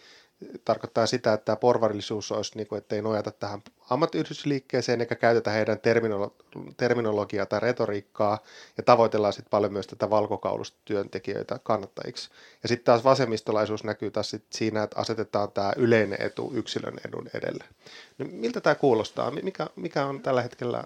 [0.66, 5.52] Tarkoittaa sitä, että tämä porvarillisuus olisi, niin kuin, että ei nojata tähän ammattiyhdistysliikkeeseen eikä käytetä
[5.52, 6.36] heidän terminolo-
[6.78, 8.40] terminologiaa tai retoriikkaa,
[8.78, 12.30] ja tavoitellaan sitten paljon myös tätä valkokaulusta työntekijöitä kannattajiksi.
[12.64, 17.30] Ja sitten taas vasemmistolaisuus näkyy taas sit siinä, että asetetaan tämä yleinen etu yksilön edun
[17.34, 17.64] edelle.
[18.18, 19.32] No, miltä tämä kuulostaa?
[19.32, 20.84] Mikä, mikä on tällä hetkellä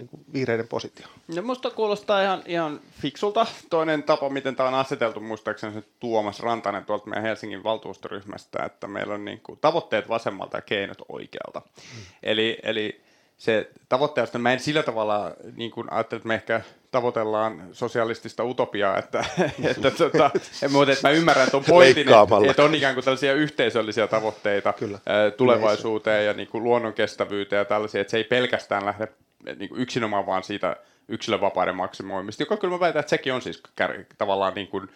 [0.00, 1.06] niin kuin vihreiden positio?
[1.34, 3.46] No musta kuulostaa ihan, ihan fiksulta.
[3.70, 8.86] Toinen tapa, miten tämä on aseteltu, muistaakseni se Tuomas Rantanen tuolta meidän Helsingin valtuustoryhmästä, että
[8.86, 11.62] meillä on niin kuin tavoitteet vasemmalta ja keinot oikealta.
[11.76, 12.02] Hmm.
[12.22, 13.00] Eli, eli
[13.38, 16.60] se tavoitteesta, mä en sillä tavalla niin kuin ajattele, että me ehkä
[16.90, 19.24] tavoitellaan sosialistista utopiaa, että,
[19.70, 20.30] että, tota,
[20.70, 24.98] mutta että mä ymmärrän tuon pointin, että, että on ikään kuin tällaisia yhteisöllisiä tavoitteita Kyllä.
[25.36, 29.08] tulevaisuuteen ja niin kuin luonnon kestävyyteen ja tällaisia, että se ei pelkästään lähde
[29.56, 30.76] niin yksinomaan vaan siitä
[31.08, 34.88] yksilövapauden maksimoimista, joka kyllä mä väitän, että sekin on siis kär, tavallaan niin kuin,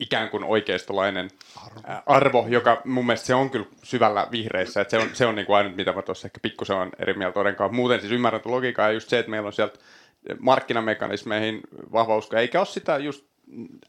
[0.00, 2.02] ikään kuin oikeistolainen arvo.
[2.06, 5.46] arvo, joka mun mielestä se on kyllä syvällä vihreissä, että se on, se on niin
[5.46, 7.74] kuin ainut, mitä mä tuossa ehkä pikkusen on eri mieltä todenkaan.
[7.74, 9.78] Muuten siis ymmärrän logiikkaa ja just se, että meillä on sieltä
[10.38, 11.60] markkinamekanismeihin
[11.92, 13.24] vahva usko, eikä ole sitä just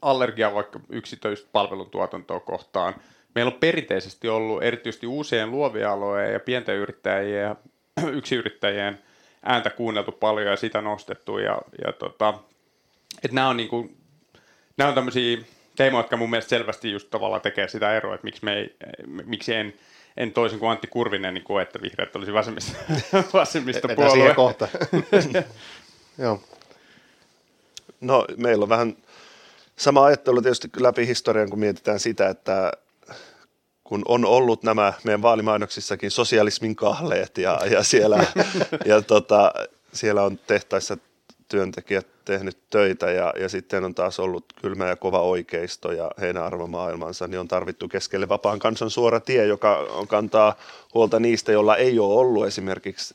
[0.02, 2.94] allergiaa vaikka yksityistä palveluntuotantoa kohtaan.
[3.34, 7.56] Meillä on perinteisesti ollut erityisesti uusien luovia aloja ja pienten yrittäjien ja
[8.18, 8.98] yksiyrittäjien
[9.42, 11.38] ääntä kuunneltu paljon ja sitä nostettu.
[11.38, 12.34] Ja, ja tota,
[13.24, 13.90] että nämä on, niinku,
[14.76, 15.38] nämä on tämmöisiä
[15.76, 19.54] teemoja, jotka mun mielestä selvästi just tavallaan tekee sitä eroa, että miksi, me ei, miksi
[19.54, 19.74] en,
[20.16, 22.78] en toisin kuin Antti Kurvinen niin koe, että vihreät olisi vasemmista,
[23.32, 24.12] vasemmista puolue.
[24.12, 24.68] siihen kohta.
[26.18, 26.42] Joo.
[28.00, 28.96] No meillä on vähän
[29.76, 32.72] sama ajattelu tietysti läpi historian, kun mietitään sitä, että
[33.88, 38.26] kun on ollut nämä meidän vaalimainoksissakin sosialismin kahleet ja, ja, siellä,
[38.84, 39.52] ja tota,
[39.92, 40.96] siellä on tehtaissa
[41.48, 46.42] työntekijät tehnyt töitä ja, ja sitten on taas ollut kylmä ja kova oikeisto ja heidän
[46.42, 50.56] arvomaailmansa, niin on tarvittu keskelle vapaan kansan suora tie, joka kantaa
[50.94, 53.14] huolta niistä, joilla ei ole ollut esimerkiksi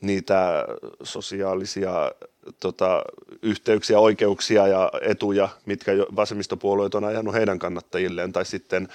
[0.00, 0.64] niitä
[1.02, 2.12] sosiaalisia
[2.60, 3.02] tota,
[3.42, 8.88] yhteyksiä, oikeuksia ja etuja, mitkä vasemmistopuolueet on ajanut heidän kannattajilleen, tai sitten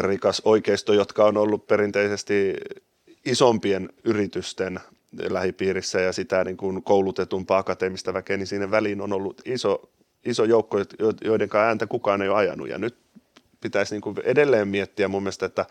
[0.00, 2.54] rikas oikeisto, jotka on ollut perinteisesti
[3.24, 4.80] isompien yritysten
[5.30, 9.90] lähipiirissä ja sitä niin kuin koulutetumpaa akateemista väkeä, niin siinä väliin on ollut iso,
[10.24, 10.78] iso joukko,
[11.24, 12.68] joiden ääntä kukaan ei ole ajanut.
[12.68, 12.96] Ja nyt
[13.60, 15.66] pitäisi niin kuin edelleen miettiä mun mielestä, että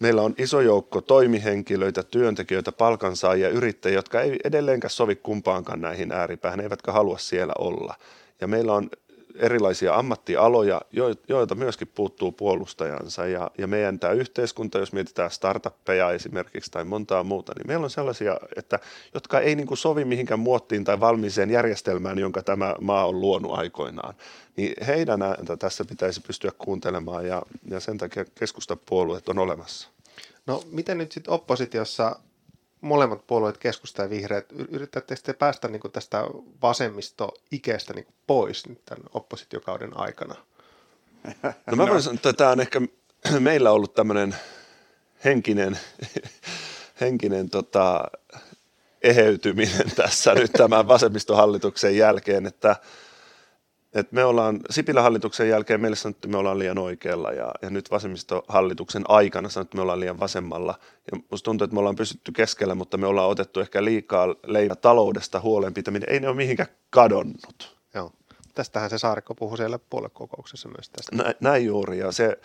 [0.00, 6.60] meillä on iso joukko toimihenkilöitä, työntekijöitä, palkansaajia, yrittäjiä, jotka ei edelleenkään sovi kumpaankaan näihin ääripäähän,
[6.60, 7.94] eivätkä halua siellä olla.
[8.40, 8.90] Ja meillä on
[9.38, 10.80] erilaisia ammattialoja,
[11.28, 13.26] joita myöskin puuttuu puolustajansa.
[13.26, 17.90] Ja, ja meidän tämä yhteiskunta, jos mietitään startuppeja esimerkiksi tai montaa muuta, niin meillä on
[17.90, 18.78] sellaisia, että,
[19.14, 23.58] jotka ei niin kuin sovi mihinkään muottiin tai valmiiseen järjestelmään, jonka tämä maa on luonut
[23.58, 24.14] aikoinaan.
[24.56, 29.88] Niin heidän ääntä tässä pitäisi pystyä kuuntelemaan ja, ja sen takia keskustapuolueet on olemassa.
[30.46, 32.16] No miten nyt sitten oppositiossa
[32.80, 36.24] molemmat puolueet, keskusta ja vihreät, yritättekö te päästä niin tästä
[36.62, 40.34] vasemmisto-ikeestä niin pois nyt tämän oppositiokauden aikana?
[41.66, 42.80] No mä voin sanoa, että tämä on ehkä
[43.38, 44.36] meillä ollut tämmöinen
[45.24, 45.78] henkinen,
[47.00, 48.04] henkinen tota,
[49.02, 52.76] eheytyminen tässä nyt tämän vasemmistohallituksen jälkeen, että–
[53.96, 57.70] et me ollaan Sipilän hallituksen jälkeen meille sanottu, että me ollaan liian oikealla ja, ja
[57.70, 60.74] nyt vasemmistohallituksen aikana sanottu, että me ollaan liian vasemmalla.
[61.12, 64.76] Ja musta tuntuu, että me ollaan pysytty keskellä, mutta me ollaan otettu ehkä liikaa leivä
[64.76, 66.08] taloudesta huolenpitäminen.
[66.10, 67.76] Ei ne ole mihinkään kadonnut.
[67.94, 68.12] Joo.
[68.54, 71.16] Tästähän se Saarikko puhui siellä puoluekokouksessa myös tästä.
[71.16, 72.38] Näin, näin juuri ja se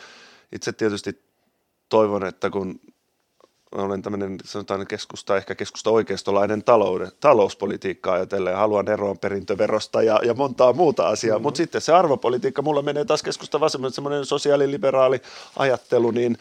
[0.51, 1.21] itse tietysti
[1.89, 2.79] toivon, että kun
[3.71, 10.33] olen tämmöinen, sanotaan keskusta, ehkä keskusta oikeistolainen talouden, talouspolitiikka ajatellen, haluan eroon perintöverosta ja, ja
[10.33, 11.43] montaa muuta asiaa, mm-hmm.
[11.43, 15.21] mutta sitten se arvopolitiikka, mulla menee taas keskusta vasemmalle, semmoinen sosiaaliliberaali
[15.57, 16.37] ajattelu, niin,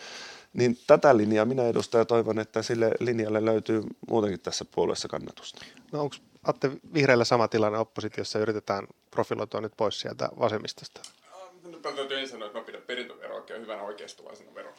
[0.52, 5.64] niin tätä linjaa minä edustan ja toivon, että sille linjalle löytyy muutenkin tässä puolueessa kannatusta.
[5.92, 11.00] No onko Atte Vihreällä sama tilanne oppositiossa, yritetään profiloitua nyt pois sieltä vasemmistosta?
[11.82, 14.76] Täytyy ensin sanoa, että mä pidän perintöveroa oikein hyvänä oikeistolaisena verona.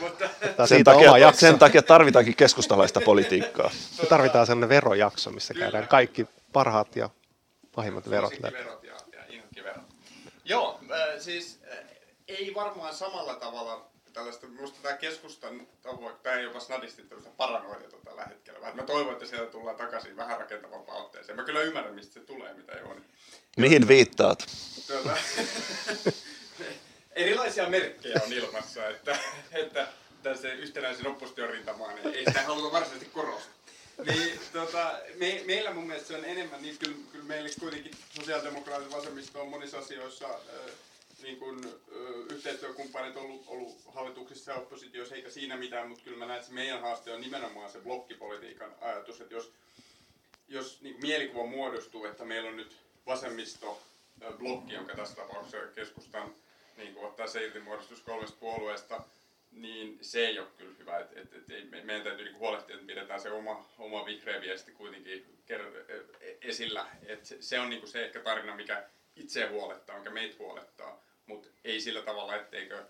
[0.00, 0.28] Mutta...
[0.66, 3.70] Sen, takia, sen takia tarvitaankin keskustalaista politiikkaa.
[4.02, 5.64] Me tarvitaan sellainen verojakso, missä Kyllä.
[5.64, 7.10] käydään kaikki parhaat ja
[7.74, 8.54] pahimmat verot läpi.
[8.58, 8.94] verot ja,
[9.56, 9.82] ja verot.
[10.44, 11.78] Joo, äh, siis äh,
[12.28, 17.96] ei varmaan samalla tavalla tällaista, minusta tämä keskustan tavoin, tämä ei jopa snadisti tällaista paranoidiota
[18.04, 21.36] tällä hetkellä, vaan mä toivon, että sieltä tullaan takaisin vähän rakentavampaan otteeseen.
[21.36, 23.00] Mä kyllä ymmärrän, mistä se tulee, mitä ei ole.
[23.56, 24.46] Mihin viittaat?
[24.86, 25.16] Tuota,
[27.16, 29.18] erilaisia merkkejä on ilmassa, että,
[29.52, 29.88] että
[30.22, 33.54] tässä yhtenäisen opposition rintamaan niin ei sitä haluta varsinaisesti korostaa.
[34.06, 38.92] Niin, tota, me, meillä mun mielestä se on enemmän, niin kyllä, kyllä meille kuitenkin sosiaalidemokraatit
[38.92, 40.72] vasemmisto on monissa asioissa äh,
[41.22, 41.72] niin kuin, äh,
[42.30, 46.54] yhteistyökumppanit ollut, ollut hallituksissa ja oppositiossa, eikä siinä mitään, mutta kyllä mä näen, että se
[46.54, 49.52] meidän haaste on nimenomaan se blokkipolitiikan ajatus, että jos,
[50.48, 53.82] jos niin mielikuva muodostuu, että meillä on nyt vasemmisto
[54.38, 56.34] blokki, jonka tässä tapauksessa keskustan
[56.76, 59.00] niin kuin ottaa se irti muodostus kolmesta puolueesta,
[59.52, 60.98] niin se ei ole kyllä hyvä.
[60.98, 64.72] Et, et, et, ei, meidän täytyy niinku huolehtia, että pidetään se oma, oma vihreä viesti
[64.72, 66.86] kuitenkin ker- esillä.
[67.06, 68.84] Et se, se on niinku se ehkä tarina, mikä
[69.16, 72.84] itse huolettaa, mikä meitä huolettaa, mutta ei sillä tavalla, etteikö,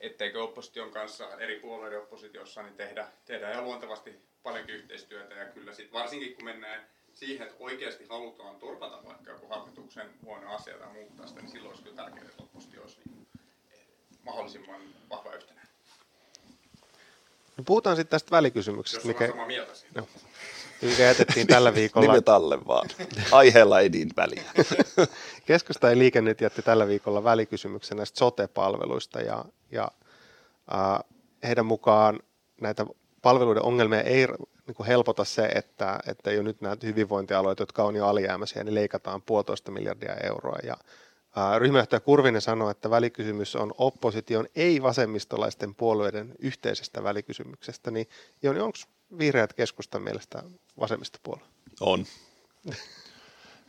[0.00, 5.34] etteikö opposition kanssa eri puolueiden oppositiossa niin tehdä, tehdä ja luontevasti paljonkin yhteistyötä.
[5.34, 10.54] Ja kyllä sit, varsinkin kun mennään siihen, että oikeasti halutaan turvata vaikka joku hallituksen huono
[10.54, 13.15] asia tai muuttaa sitä, niin silloin olisi kyllä tärkeää, että oppositio olisi niin
[14.26, 15.72] mahdollisimman vahva yhtenäinen.
[17.56, 20.08] No puhutaan sitten tästä välikysymyksestä, mikä, mieltä no,
[20.82, 22.12] mikä jätettiin tällä viikolla.
[22.12, 22.88] Nimet alle vaan.
[23.32, 24.42] Aiheella ei niin väliä.
[25.46, 29.90] Keskusta ja liike nyt jätti tällä viikolla välikysymyksen näistä sote-palveluista ja, ja
[30.74, 31.04] äh,
[31.42, 32.20] heidän mukaan
[32.60, 32.86] näitä
[33.22, 34.26] palveluiden ongelmia ei
[34.66, 38.74] niin kuin helpota se, että, että jo nyt nämä hyvinvointialueet, jotka on jo alijäämäisiä, niin
[38.74, 40.76] leikataan puolitoista miljardia euroa ja
[41.58, 47.90] Ryhmäjohtaja Kurvinen sanoi, että välikysymys on opposition ei-vasemmistolaisten puolueiden yhteisestä välikysymyksestä.
[47.90, 48.08] Niin
[48.42, 48.78] Joni, onko
[49.18, 50.42] vihreät keskustan mielestä
[50.80, 51.44] vasemmistopuolue?
[51.80, 52.06] On.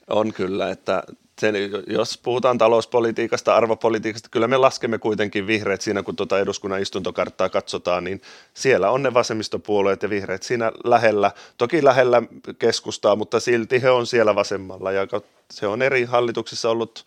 [0.10, 1.04] On kyllä, että
[1.40, 1.56] sen,
[1.88, 8.04] jos puhutaan talouspolitiikasta, arvopolitiikasta, kyllä me laskemme kuitenkin vihreät siinä, kun tuota eduskunnan istuntokarttaa katsotaan,
[8.04, 8.22] niin
[8.54, 12.24] siellä on ne vasemmistopuolueet ja vihreät siinä lähellä, toki lähellä
[12.60, 15.08] keskustaa, mutta silti he on siellä vasemmalla ja
[15.52, 17.06] se on eri hallituksissa ollut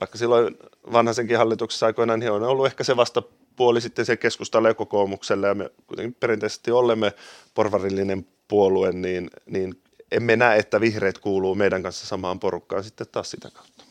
[0.00, 0.58] vaikka silloin
[0.92, 5.54] vanhaisenkin hallituksessa aikoinaan niin on ollut ehkä se vastapuoli sitten se keskustalle ja kokoomukselle, ja
[5.54, 7.12] me kuitenkin perinteisesti olemme
[7.54, 9.82] porvarillinen puolue, niin, niin
[10.12, 13.84] emme näe, että vihreät kuuluu meidän kanssa samaan porukkaan sitten taas sitä kautta.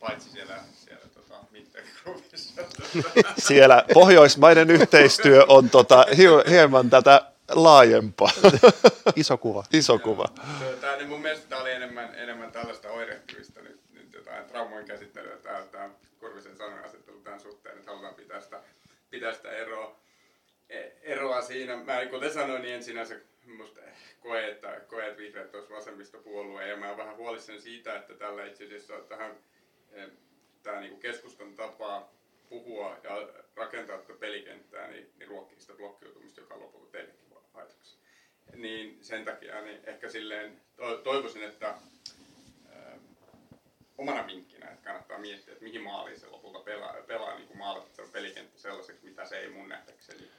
[0.00, 1.34] Paitsi siellä, siellä tota,
[3.48, 6.06] siellä pohjoismainen yhteistyö on tota,
[6.48, 8.30] hieman tätä laajempaa.
[9.16, 9.64] Iso kuva.
[9.72, 10.24] Iso kuva.
[10.80, 15.36] Tämä, niin mun mielestä tämä oli enemmän, enemmän tällaista oirehtivista nyt, nyt jotain traumojen käsittelyä,
[15.36, 18.60] tämä, tämä Kurvisen sanojen asettelu tämän suhteen, että halutaan pitää sitä,
[19.10, 20.00] pitää sitä eroa,
[20.68, 21.76] e, eroa siinä.
[21.76, 23.80] Mä kuten sanoin, niin en sinänsä musta
[24.20, 28.46] koe, että, koe, että vihreät olisi vasemmistopuolue, ja mä olen vähän huolissani siitä, että tällä
[28.46, 29.36] itse asiassa tähän
[29.92, 30.08] e,
[30.62, 32.12] tämä niin keskustan tapaa
[32.48, 37.98] puhua ja rakentaa tätä pelikenttää, niin, niin ruokkii sitä blokkiutumista, joka on lopulta teillekin haitaksi.
[38.56, 40.60] Niin sen takia niin ehkä silleen
[41.04, 41.74] toivoisin, että
[43.98, 48.02] omana vinkkinä, että kannattaa miettiä, että mihin maaliin se lopulta pelaa, pelaa niin kuin maalata
[48.12, 50.30] pelikenttä sellaiseksi, mitä se ei mun nähdäkseni.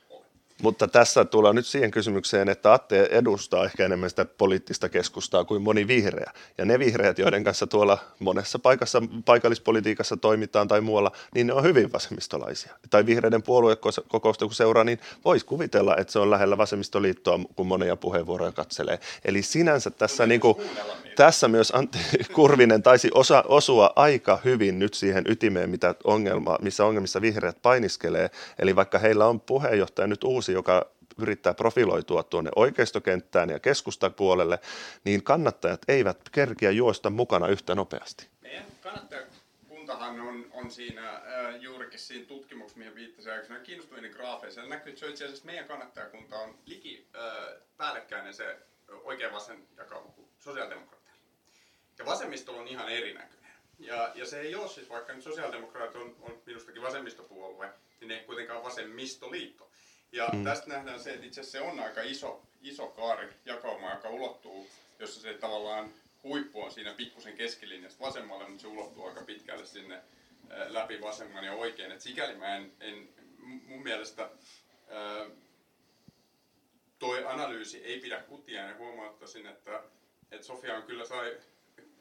[0.61, 5.61] Mutta tässä tulee nyt siihen kysymykseen, että Atte edustaa ehkä enemmän sitä poliittista keskustaa kuin
[5.61, 6.31] moni vihreä.
[6.57, 11.63] Ja ne vihreät, joiden kanssa tuolla monessa paikassa paikallispolitiikassa toimitaan tai muualla, niin ne on
[11.63, 12.73] hyvin vasemmistolaisia.
[12.89, 17.95] Tai vihreiden puoluekokousta kun seuraa, niin voisi kuvitella, että se on lähellä vasemmistoliittoa, kun monia
[17.95, 18.99] puheenvuoroja katselee.
[19.25, 20.57] Eli sinänsä tässä, niin kuin,
[21.15, 21.99] tässä myös Antti
[22.33, 28.29] Kurvinen taisi osa, osua aika hyvin nyt siihen ytimeen, mitä ongelma, missä ongelmissa vihreät painiskelee.
[28.59, 34.59] Eli vaikka heillä on puheenjohtaja nyt uusi uusi, joka yrittää profiloitua tuonne oikeistokenttään ja keskustapuolelle,
[35.05, 38.27] niin kannattajat eivät kerkiä juosta mukana yhtä nopeasti.
[38.41, 44.65] Meidän kannattajakuntahan on, on siinä äh, juurikin siinä tutkimuksessa, mihin viittasin aikana kiinnostuminen graafeissa.
[44.65, 48.57] Näkyy, että se itse asiassa meidän kannattajakunta on liki äh, päällekkäinen se
[49.03, 51.13] oikein vasen jakauma kuin sosiaalidemokraattia.
[51.99, 53.51] Ja vasemmisto on ihan erinäköinen.
[53.79, 58.23] Ja, ja se ei ole siis, vaikka nyt sosiaalidemokraatit on, on minustakin vasemmistopuolue, niin ei
[58.23, 59.68] kuitenkaan vasemmistoliitto.
[60.11, 60.43] Ja mm.
[60.43, 64.67] tästä nähdään se, että itse asiassa se on aika iso, iso kaari jakauma, joka ulottuu,
[64.99, 65.93] jossa se tavallaan
[66.23, 70.01] huippu on siinä pikkusen keskilinjasta vasemmalle, mutta se ulottuu aika pitkälle sinne
[70.67, 71.91] läpi vasemman ja oikein.
[71.91, 73.09] Et sikäli mä en, en
[73.65, 74.29] mun mielestä
[74.89, 75.25] ää,
[76.99, 79.83] toi analyysi ei pidä kutia ja huomauttaisin, että,
[80.31, 81.37] että Sofia on kyllä sai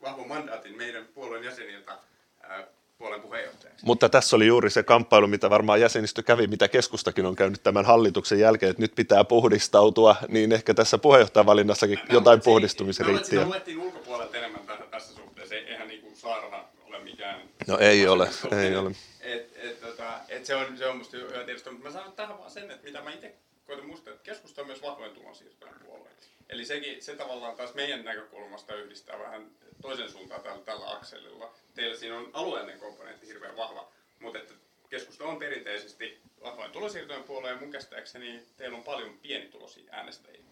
[0.03, 1.99] vahvan mandaatin meidän puolueen jäseniltä
[2.43, 2.67] ää,
[2.99, 3.87] puolen puheenjohtajaksi.
[3.87, 7.85] Mutta tässä oli juuri se kamppailu, mitä varmaan jäsenistö kävi, mitä keskustakin on käynyt tämän
[7.85, 13.41] hallituksen jälkeen, että nyt pitää puhdistautua, niin ehkä tässä puheenjohtajavalinnassakin mä, jotain puhdistumisen riittiä.
[13.41, 17.41] Mä luettiin ulkopuolelta enemmän tässä suhteessa, eihän niin kuin Saarana ole mikään...
[17.67, 18.29] No ei ole,
[18.63, 18.91] ei ole.
[19.21, 22.39] Et, et, tota, et se, on, se on musta hyvä tietysti, mutta mä sanon tähän
[22.39, 23.35] vaan sen, että mitä mä itse
[23.69, 26.09] koitan muistaa, että keskusta on myös vahvojen tulonsiirtojen puolue.
[26.49, 29.51] Eli sekin, se tavallaan taas meidän näkökulmasta yhdistää vähän
[29.83, 31.55] toisen suuntaan tällä, tällä akselilla.
[31.75, 33.89] Teillä siinä on alueellinen komponentti hirveän vahva,
[34.21, 34.55] mutta että
[34.91, 40.45] keskusta on perinteisesti vahvojen tulonsiirtojen puolue ja mun käsittääkseni teillä on paljon pienituloisia äänestäjiä.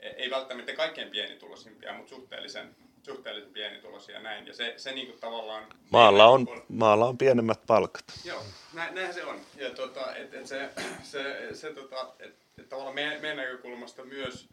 [0.00, 4.46] E, ei välttämättä kaikkein pienituloisimpia, mutta suhteellisen, suhteellisen pienituloisia näin.
[4.46, 5.66] Ja se, se niin kuin tavallaan...
[5.90, 8.04] Maalla on, maalla on pienemmät palkat.
[8.24, 9.40] Joo, nä, näinhän se on.
[9.56, 10.70] Ja tota, et, et se,
[11.02, 14.48] se, se tota, et, et tavallaan meidän, meidän näkökulmasta myös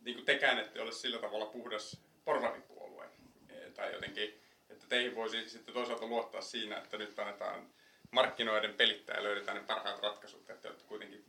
[0.00, 3.04] niin kuin tekään ette ole sillä tavalla puhdas porvaripuolue.
[3.48, 7.68] E, tai jotenkin, että teihin voisi sitten toisaalta luottaa siinä, että nyt annetaan
[8.10, 10.50] markkinoiden pelittää ja löydetään ne parhaat ratkaisut.
[10.50, 11.24] Että olette kuitenkin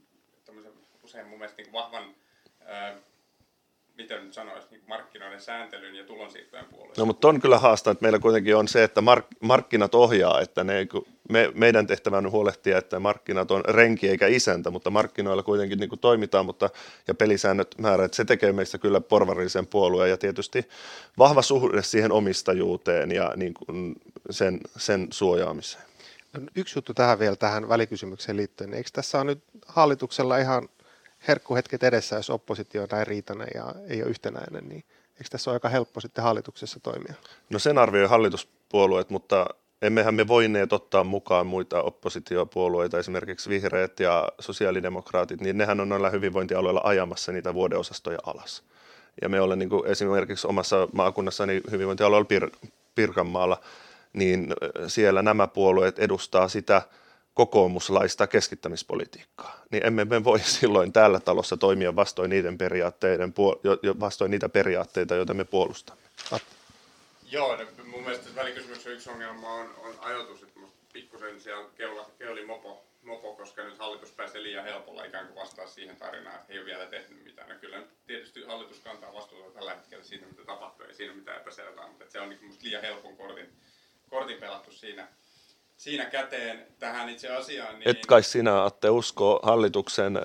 [1.04, 2.16] usein mun mielestä niin vahvan
[2.66, 2.98] ää,
[3.98, 7.02] miten nyt sanoisi, niin markkinoiden sääntelyn ja tulonsiirtojen puolesta.
[7.02, 10.64] No mutta on kyllä haastaa, että meillä kuitenkin on se, että mark- markkinat ohjaa, että
[10.64, 10.88] ne,
[11.30, 15.90] me, meidän tehtävä on huolehtia, että markkinat on renki eikä isäntä, mutta markkinoilla kuitenkin niin
[15.90, 16.70] kuin toimitaan mutta,
[17.08, 20.70] ja pelisäännöt määrät, se tekee meistä kyllä porvarillisen puolueen ja tietysti
[21.18, 23.96] vahva suhde siihen omistajuuteen ja niin kuin
[24.30, 25.84] sen, sen suojaamiseen.
[26.34, 28.74] No, yksi juttu tähän vielä tähän välikysymykseen liittyen.
[28.74, 30.70] Eikö tässä on nyt hallituksella ihan
[31.28, 35.56] herkkuhetket edessä, jos oppositio on näin riitainen ja ei ole yhtenäinen, niin eikö tässä ole
[35.56, 37.14] aika helppo sitten hallituksessa toimia?
[37.50, 39.46] No sen arvioi hallituspuolueet, mutta
[39.82, 46.10] emmehän me voineet ottaa mukaan muita oppositiopuolueita, esimerkiksi vihreät ja sosiaalidemokraatit, niin nehän on noilla
[46.10, 48.64] hyvinvointialueilla ajamassa niitä vuodeosastoja alas.
[49.22, 53.62] Ja me olemme niin esimerkiksi omassa maakunnassani hyvinvointialueella Pir- Pirkanmaalla,
[54.14, 54.54] niin
[54.88, 56.82] siellä nämä puolueet edustaa sitä–
[57.36, 63.34] kokoomuslaista keskittämispolitiikkaa, niin emme me voi silloin täällä talossa toimia vastoin, niiden periaatteiden,
[64.00, 66.04] vastoin niitä periaatteita, joita me puolustamme.
[67.32, 70.60] Joo, no, mun mielestä välikysymyksen yksi ongelma on, on ajoitus, että
[70.94, 75.68] pikkusen siellä keula, keuli mopo, mopo, koska nyt hallitus pääsee liian helpolla ikään kuin vastaa
[75.68, 77.50] siihen tarinaan, että he ei ole vielä tehnyt mitään.
[77.50, 81.88] No kyllä tietysti hallitus kantaa vastuuta tällä hetkellä siitä, mitä tapahtuu, ei siinä mitään epäselvää,
[81.88, 83.50] mutta se on niin liian helpon kortin,
[84.10, 85.08] kortin pelattu siinä
[85.78, 87.80] siinä käteen tähän itse asiaan.
[87.80, 87.90] Niin...
[87.90, 90.20] Et kai sinä, Atte, usko hallituksen,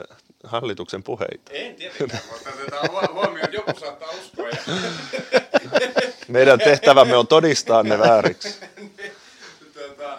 [0.44, 1.52] hallituksen puheita.
[1.52, 4.48] En tietenkään, mutta otetaan huomioon, joku saattaa uskoa.
[4.48, 4.56] Ja...
[6.28, 8.60] Meidän tehtävämme on todistaa ne vääriksi.
[9.74, 10.18] tuota,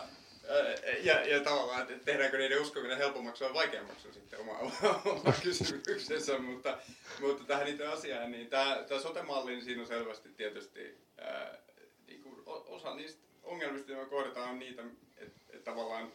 [1.03, 4.57] ja, ja tavallaan, että tehdäänkö niiden uskominen helpommaksi vai vaikeammaksi on sitten oma,
[5.05, 6.77] oma kysymyksensä, mutta,
[7.21, 11.57] mutta tähän itse asiaan, niin tämä, tämä sote-malli, niin siinä on selvästi tietysti ää,
[12.07, 14.83] niin kuin osa niistä ongelmista, joita kohdataan, on niitä,
[15.21, 16.11] että tavallaan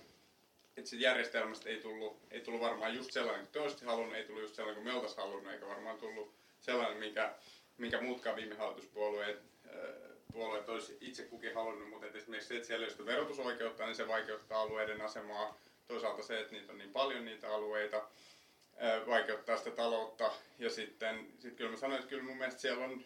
[0.76, 4.42] että siitä järjestelmästä ei tullut, ei tullut varmaan just sellainen kuin te halunnut, ei tullut
[4.42, 7.34] just sellainen kuin me oltaisiin halunnut, eikä varmaan tullut sellainen, minkä,
[7.78, 12.86] minkä muutkaan viime hallituspuolueet äh, puolueet olisi itse kukin halunnut, mutta esimerkiksi se, että siellä
[12.86, 15.58] ei ole verotusoikeutta, niin se vaikeuttaa alueiden asemaa.
[15.88, 20.32] Toisaalta se, että niitä on niin paljon niitä alueita, äh, vaikeuttaa sitä taloutta.
[20.58, 23.04] Ja sitten sit kyllä mä sanoin, että kyllä mun mielestä siellä on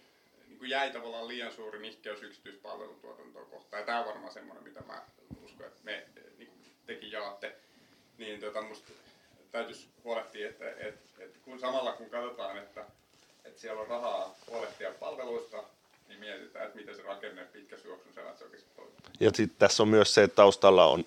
[0.49, 3.81] niin jäi tavallaan liian suuri nihkeys yksityispalvelutuotantoa kohtaan.
[3.81, 5.03] Ja tämä on varmaan semmoinen, mitä mä
[5.67, 6.07] että me
[6.87, 7.57] tekin jaatte,
[8.19, 8.93] niin tota, musta
[9.53, 12.85] täytyisi huolehtia, että, että, että kun samalla kun katsotaan, että,
[13.45, 15.65] että siellä on rahaa huolehtia palveluista,
[16.09, 17.89] niin mietitään, että miten se rakenne pitkässä
[18.39, 18.95] se oikeasti toimii.
[19.21, 21.05] Ja sitten tässä on myös se, että taustalla on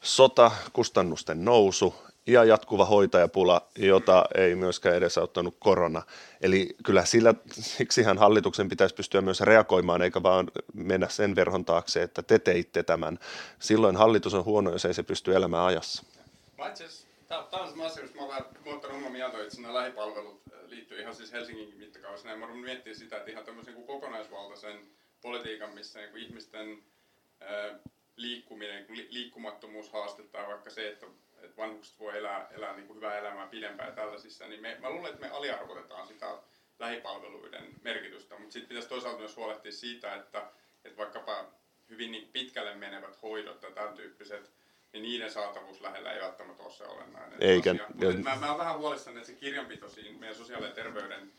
[0.00, 1.94] sota, kustannusten nousu
[2.28, 6.02] ja jatkuva hoitajapula, jota ei myöskään edesauttanut korona.
[6.40, 12.02] Eli kyllä sillä, siksihän hallituksen pitäisi pystyä myös reagoimaan, eikä vaan mennä sen verhon taakse,
[12.02, 13.18] että te teitte tämän.
[13.58, 16.02] Silloin hallitus on huono, jos ei se pysty elämään ajassa.
[17.28, 21.14] Tämä on semmoinen asia, mä olen muuttanut oman mieltä, että nämä lähipalvelut äh, liittyy ihan
[21.14, 22.36] siis Helsingin mittakaavassa.
[22.36, 24.80] Mä olen miettiä sitä, että ihan tämmöisen kuin kokonaisvaltaisen
[25.22, 26.82] politiikan, missä niin kuin ihmisten
[28.16, 31.06] liikkuminen, liikkumattomuus haastetaan, vaikka se, että
[31.42, 35.12] että vanhukset voi elää, elää niin kuin hyvää elämää pidempään tällaisissa, niin me, mä luulen,
[35.14, 36.38] että me aliarvotetaan sitä
[36.78, 40.42] lähipalveluiden merkitystä, mutta sitten pitäisi toisaalta myös huolehtia siitä, että,
[40.84, 41.44] että vaikkapa
[41.88, 44.50] hyvin niin pitkälle menevät hoidot ja tämän tyyppiset,
[44.92, 47.86] niin niiden saatavuus lähellä ei välttämättä ole se olennainen Eikä, asia.
[47.88, 51.32] Mutta mä, mä olen vähän huolissani, että se kirjanpito siinä meidän sosiaali- ja terveyden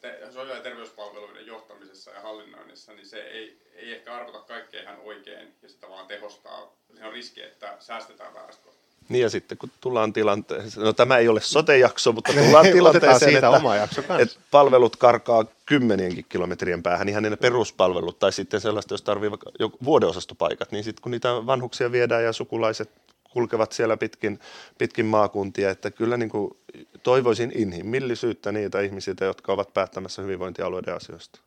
[0.00, 4.98] te, sosiaali- ja terveyspalveluiden johtamisessa ja hallinnoinnissa, niin se ei, ei ehkä arvota kaikkea ihan
[5.04, 6.72] oikein ja se tavallaan tehostaa.
[6.98, 8.80] Se on riski, että säästetään väärästä kohtaa.
[9.08, 13.38] Niin ja sitten kun tullaan tilanteeseen, no tämä ei ole sote-jakso, mutta tullaan tilanteeseen, siitä
[13.38, 18.94] että, oma jakso että palvelut karkaa kymmenienkin kilometrien päähän, ihan ne peruspalvelut tai sitten sellaista,
[18.94, 22.90] jos tarvii jo vuodeosastopaikat, niin sitten kun niitä vanhuksia viedään ja sukulaiset
[23.30, 24.40] kulkevat siellä pitkin,
[24.78, 26.56] pitkin maakuntia, että kyllä niin kuin
[27.02, 31.40] toivoisin inhimillisyyttä niitä ihmisiä, jotka ovat päättämässä hyvinvointialueiden asioista.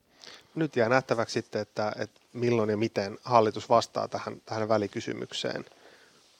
[0.55, 5.65] Nyt jää nähtäväksi sitten, että, että milloin ja miten hallitus vastaa tähän, tähän välikysymykseen.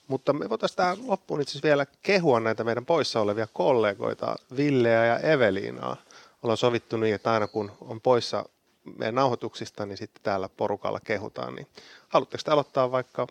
[0.07, 5.05] Mutta me voitaisiin tähän loppuun itse asiassa vielä kehua näitä meidän poissa olevia kollegoita, Villeä
[5.05, 5.97] ja Eveliinaa.
[6.43, 8.45] Ollaan sovittu niin, että aina kun on poissa
[8.97, 11.55] meidän nauhoituksista, niin sitten täällä porukalla kehutaan.
[11.55, 11.67] Niin
[12.09, 13.27] haluatteko te aloittaa vaikka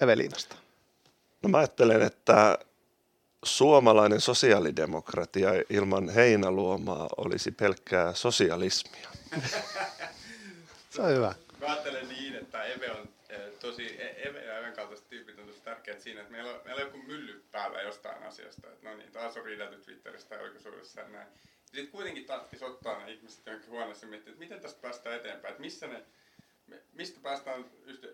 [0.00, 0.56] Eveliinasta?
[1.44, 2.58] No mä ajattelen, että
[3.44, 9.08] suomalainen sosiaalidemokratia ilman heinäluomaa olisi pelkkää sosialismia.
[10.90, 11.34] Se on hyvä.
[11.60, 15.46] Mä ajattelen niin, että Eve on eh, tosi, E- Eve ja Even kaltaiset tyypit on
[15.46, 18.68] tosi tärkeät siinä, että meillä on, meillä on joku mylly päällä jostain asiasta.
[18.68, 21.28] Että no niin, taas on riidelty Twitterissä tai julkisuudessa ja näin.
[21.64, 25.52] Sitten kuitenkin tarvitsisi ottaa ne ihmiset johonkin huoneessa ja miettiä, että miten tästä päästään eteenpäin,
[25.52, 26.02] että missä ne,
[26.66, 28.08] me- mistä päästään yhte,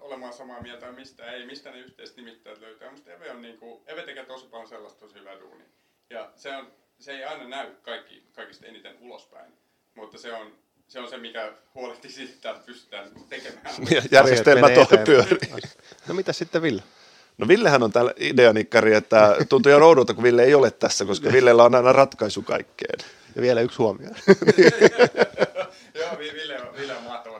[0.00, 2.90] olemaan samaa mieltä mistä ei, mistä ne yhteiset nimittäjät löytää.
[2.90, 5.66] Musta Eve, on niinku, Eve tekee tosi paljon sellaista tosi hyvää duunia.
[6.10, 9.52] Ja se, on, se ei aina näy kaikki, kaikista eniten ulospäin,
[9.94, 10.52] mutta se on,
[10.88, 13.74] se on se, mikä huolehtii siitä, että pystytään tekemään.
[13.90, 14.68] Ja järjestelmä
[15.04, 15.38] pyörii.
[16.08, 16.82] No mitä sitten Ville?
[17.38, 21.32] No Villehän on täällä ideanikkari, että tuntuu ihan oudolta, kun Ville ei ole tässä, koska
[21.32, 22.98] Villellä on aina ratkaisu kaikkeen.
[23.36, 24.10] Ja vielä yksi huomio.
[25.94, 27.39] Joo, Vi- Ville on, Ville on mahtava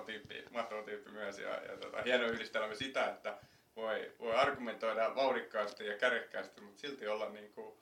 [0.51, 3.39] mahtava tyyppi myös ja, ja tota, hieno yhdistelmä sitä, että
[3.77, 7.75] voi, voi argumentoida vauhdikkaasti ja kärjekkäästi, mutta silti olla niin kuin,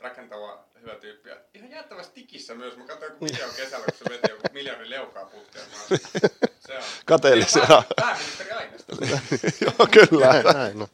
[0.00, 1.28] rakentava, hyvä tyyppi.
[1.28, 2.76] Ja ihan jäättävästi tikissä myös.
[2.76, 5.64] Mä katsoin joku video kesällä, kun se veti joku miljardi leukaa putkeen.
[5.70, 5.98] Mä-
[6.66, 6.82] Se on.
[7.06, 7.66] Kateellisia.
[7.68, 9.08] Pää- Pääministeri.
[9.64, 10.26] Joo, kyllä.
[10.32, 10.88] Näin, näin, no.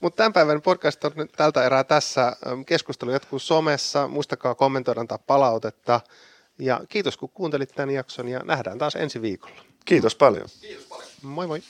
[0.00, 2.36] Mutta tämän päivän podcast on nyt tältä erää tässä.
[2.66, 4.08] Keskustelu jatkuu somessa.
[4.08, 6.00] Muistakaa kommentoida, antaa palautetta.
[6.58, 9.67] Ja kiitos kun kuuntelit tämän jakson ja nähdään taas ensi viikolla.
[9.88, 10.48] Kiitos paljon.
[10.60, 11.08] Kiitos paljon.
[11.22, 11.62] Moi moi!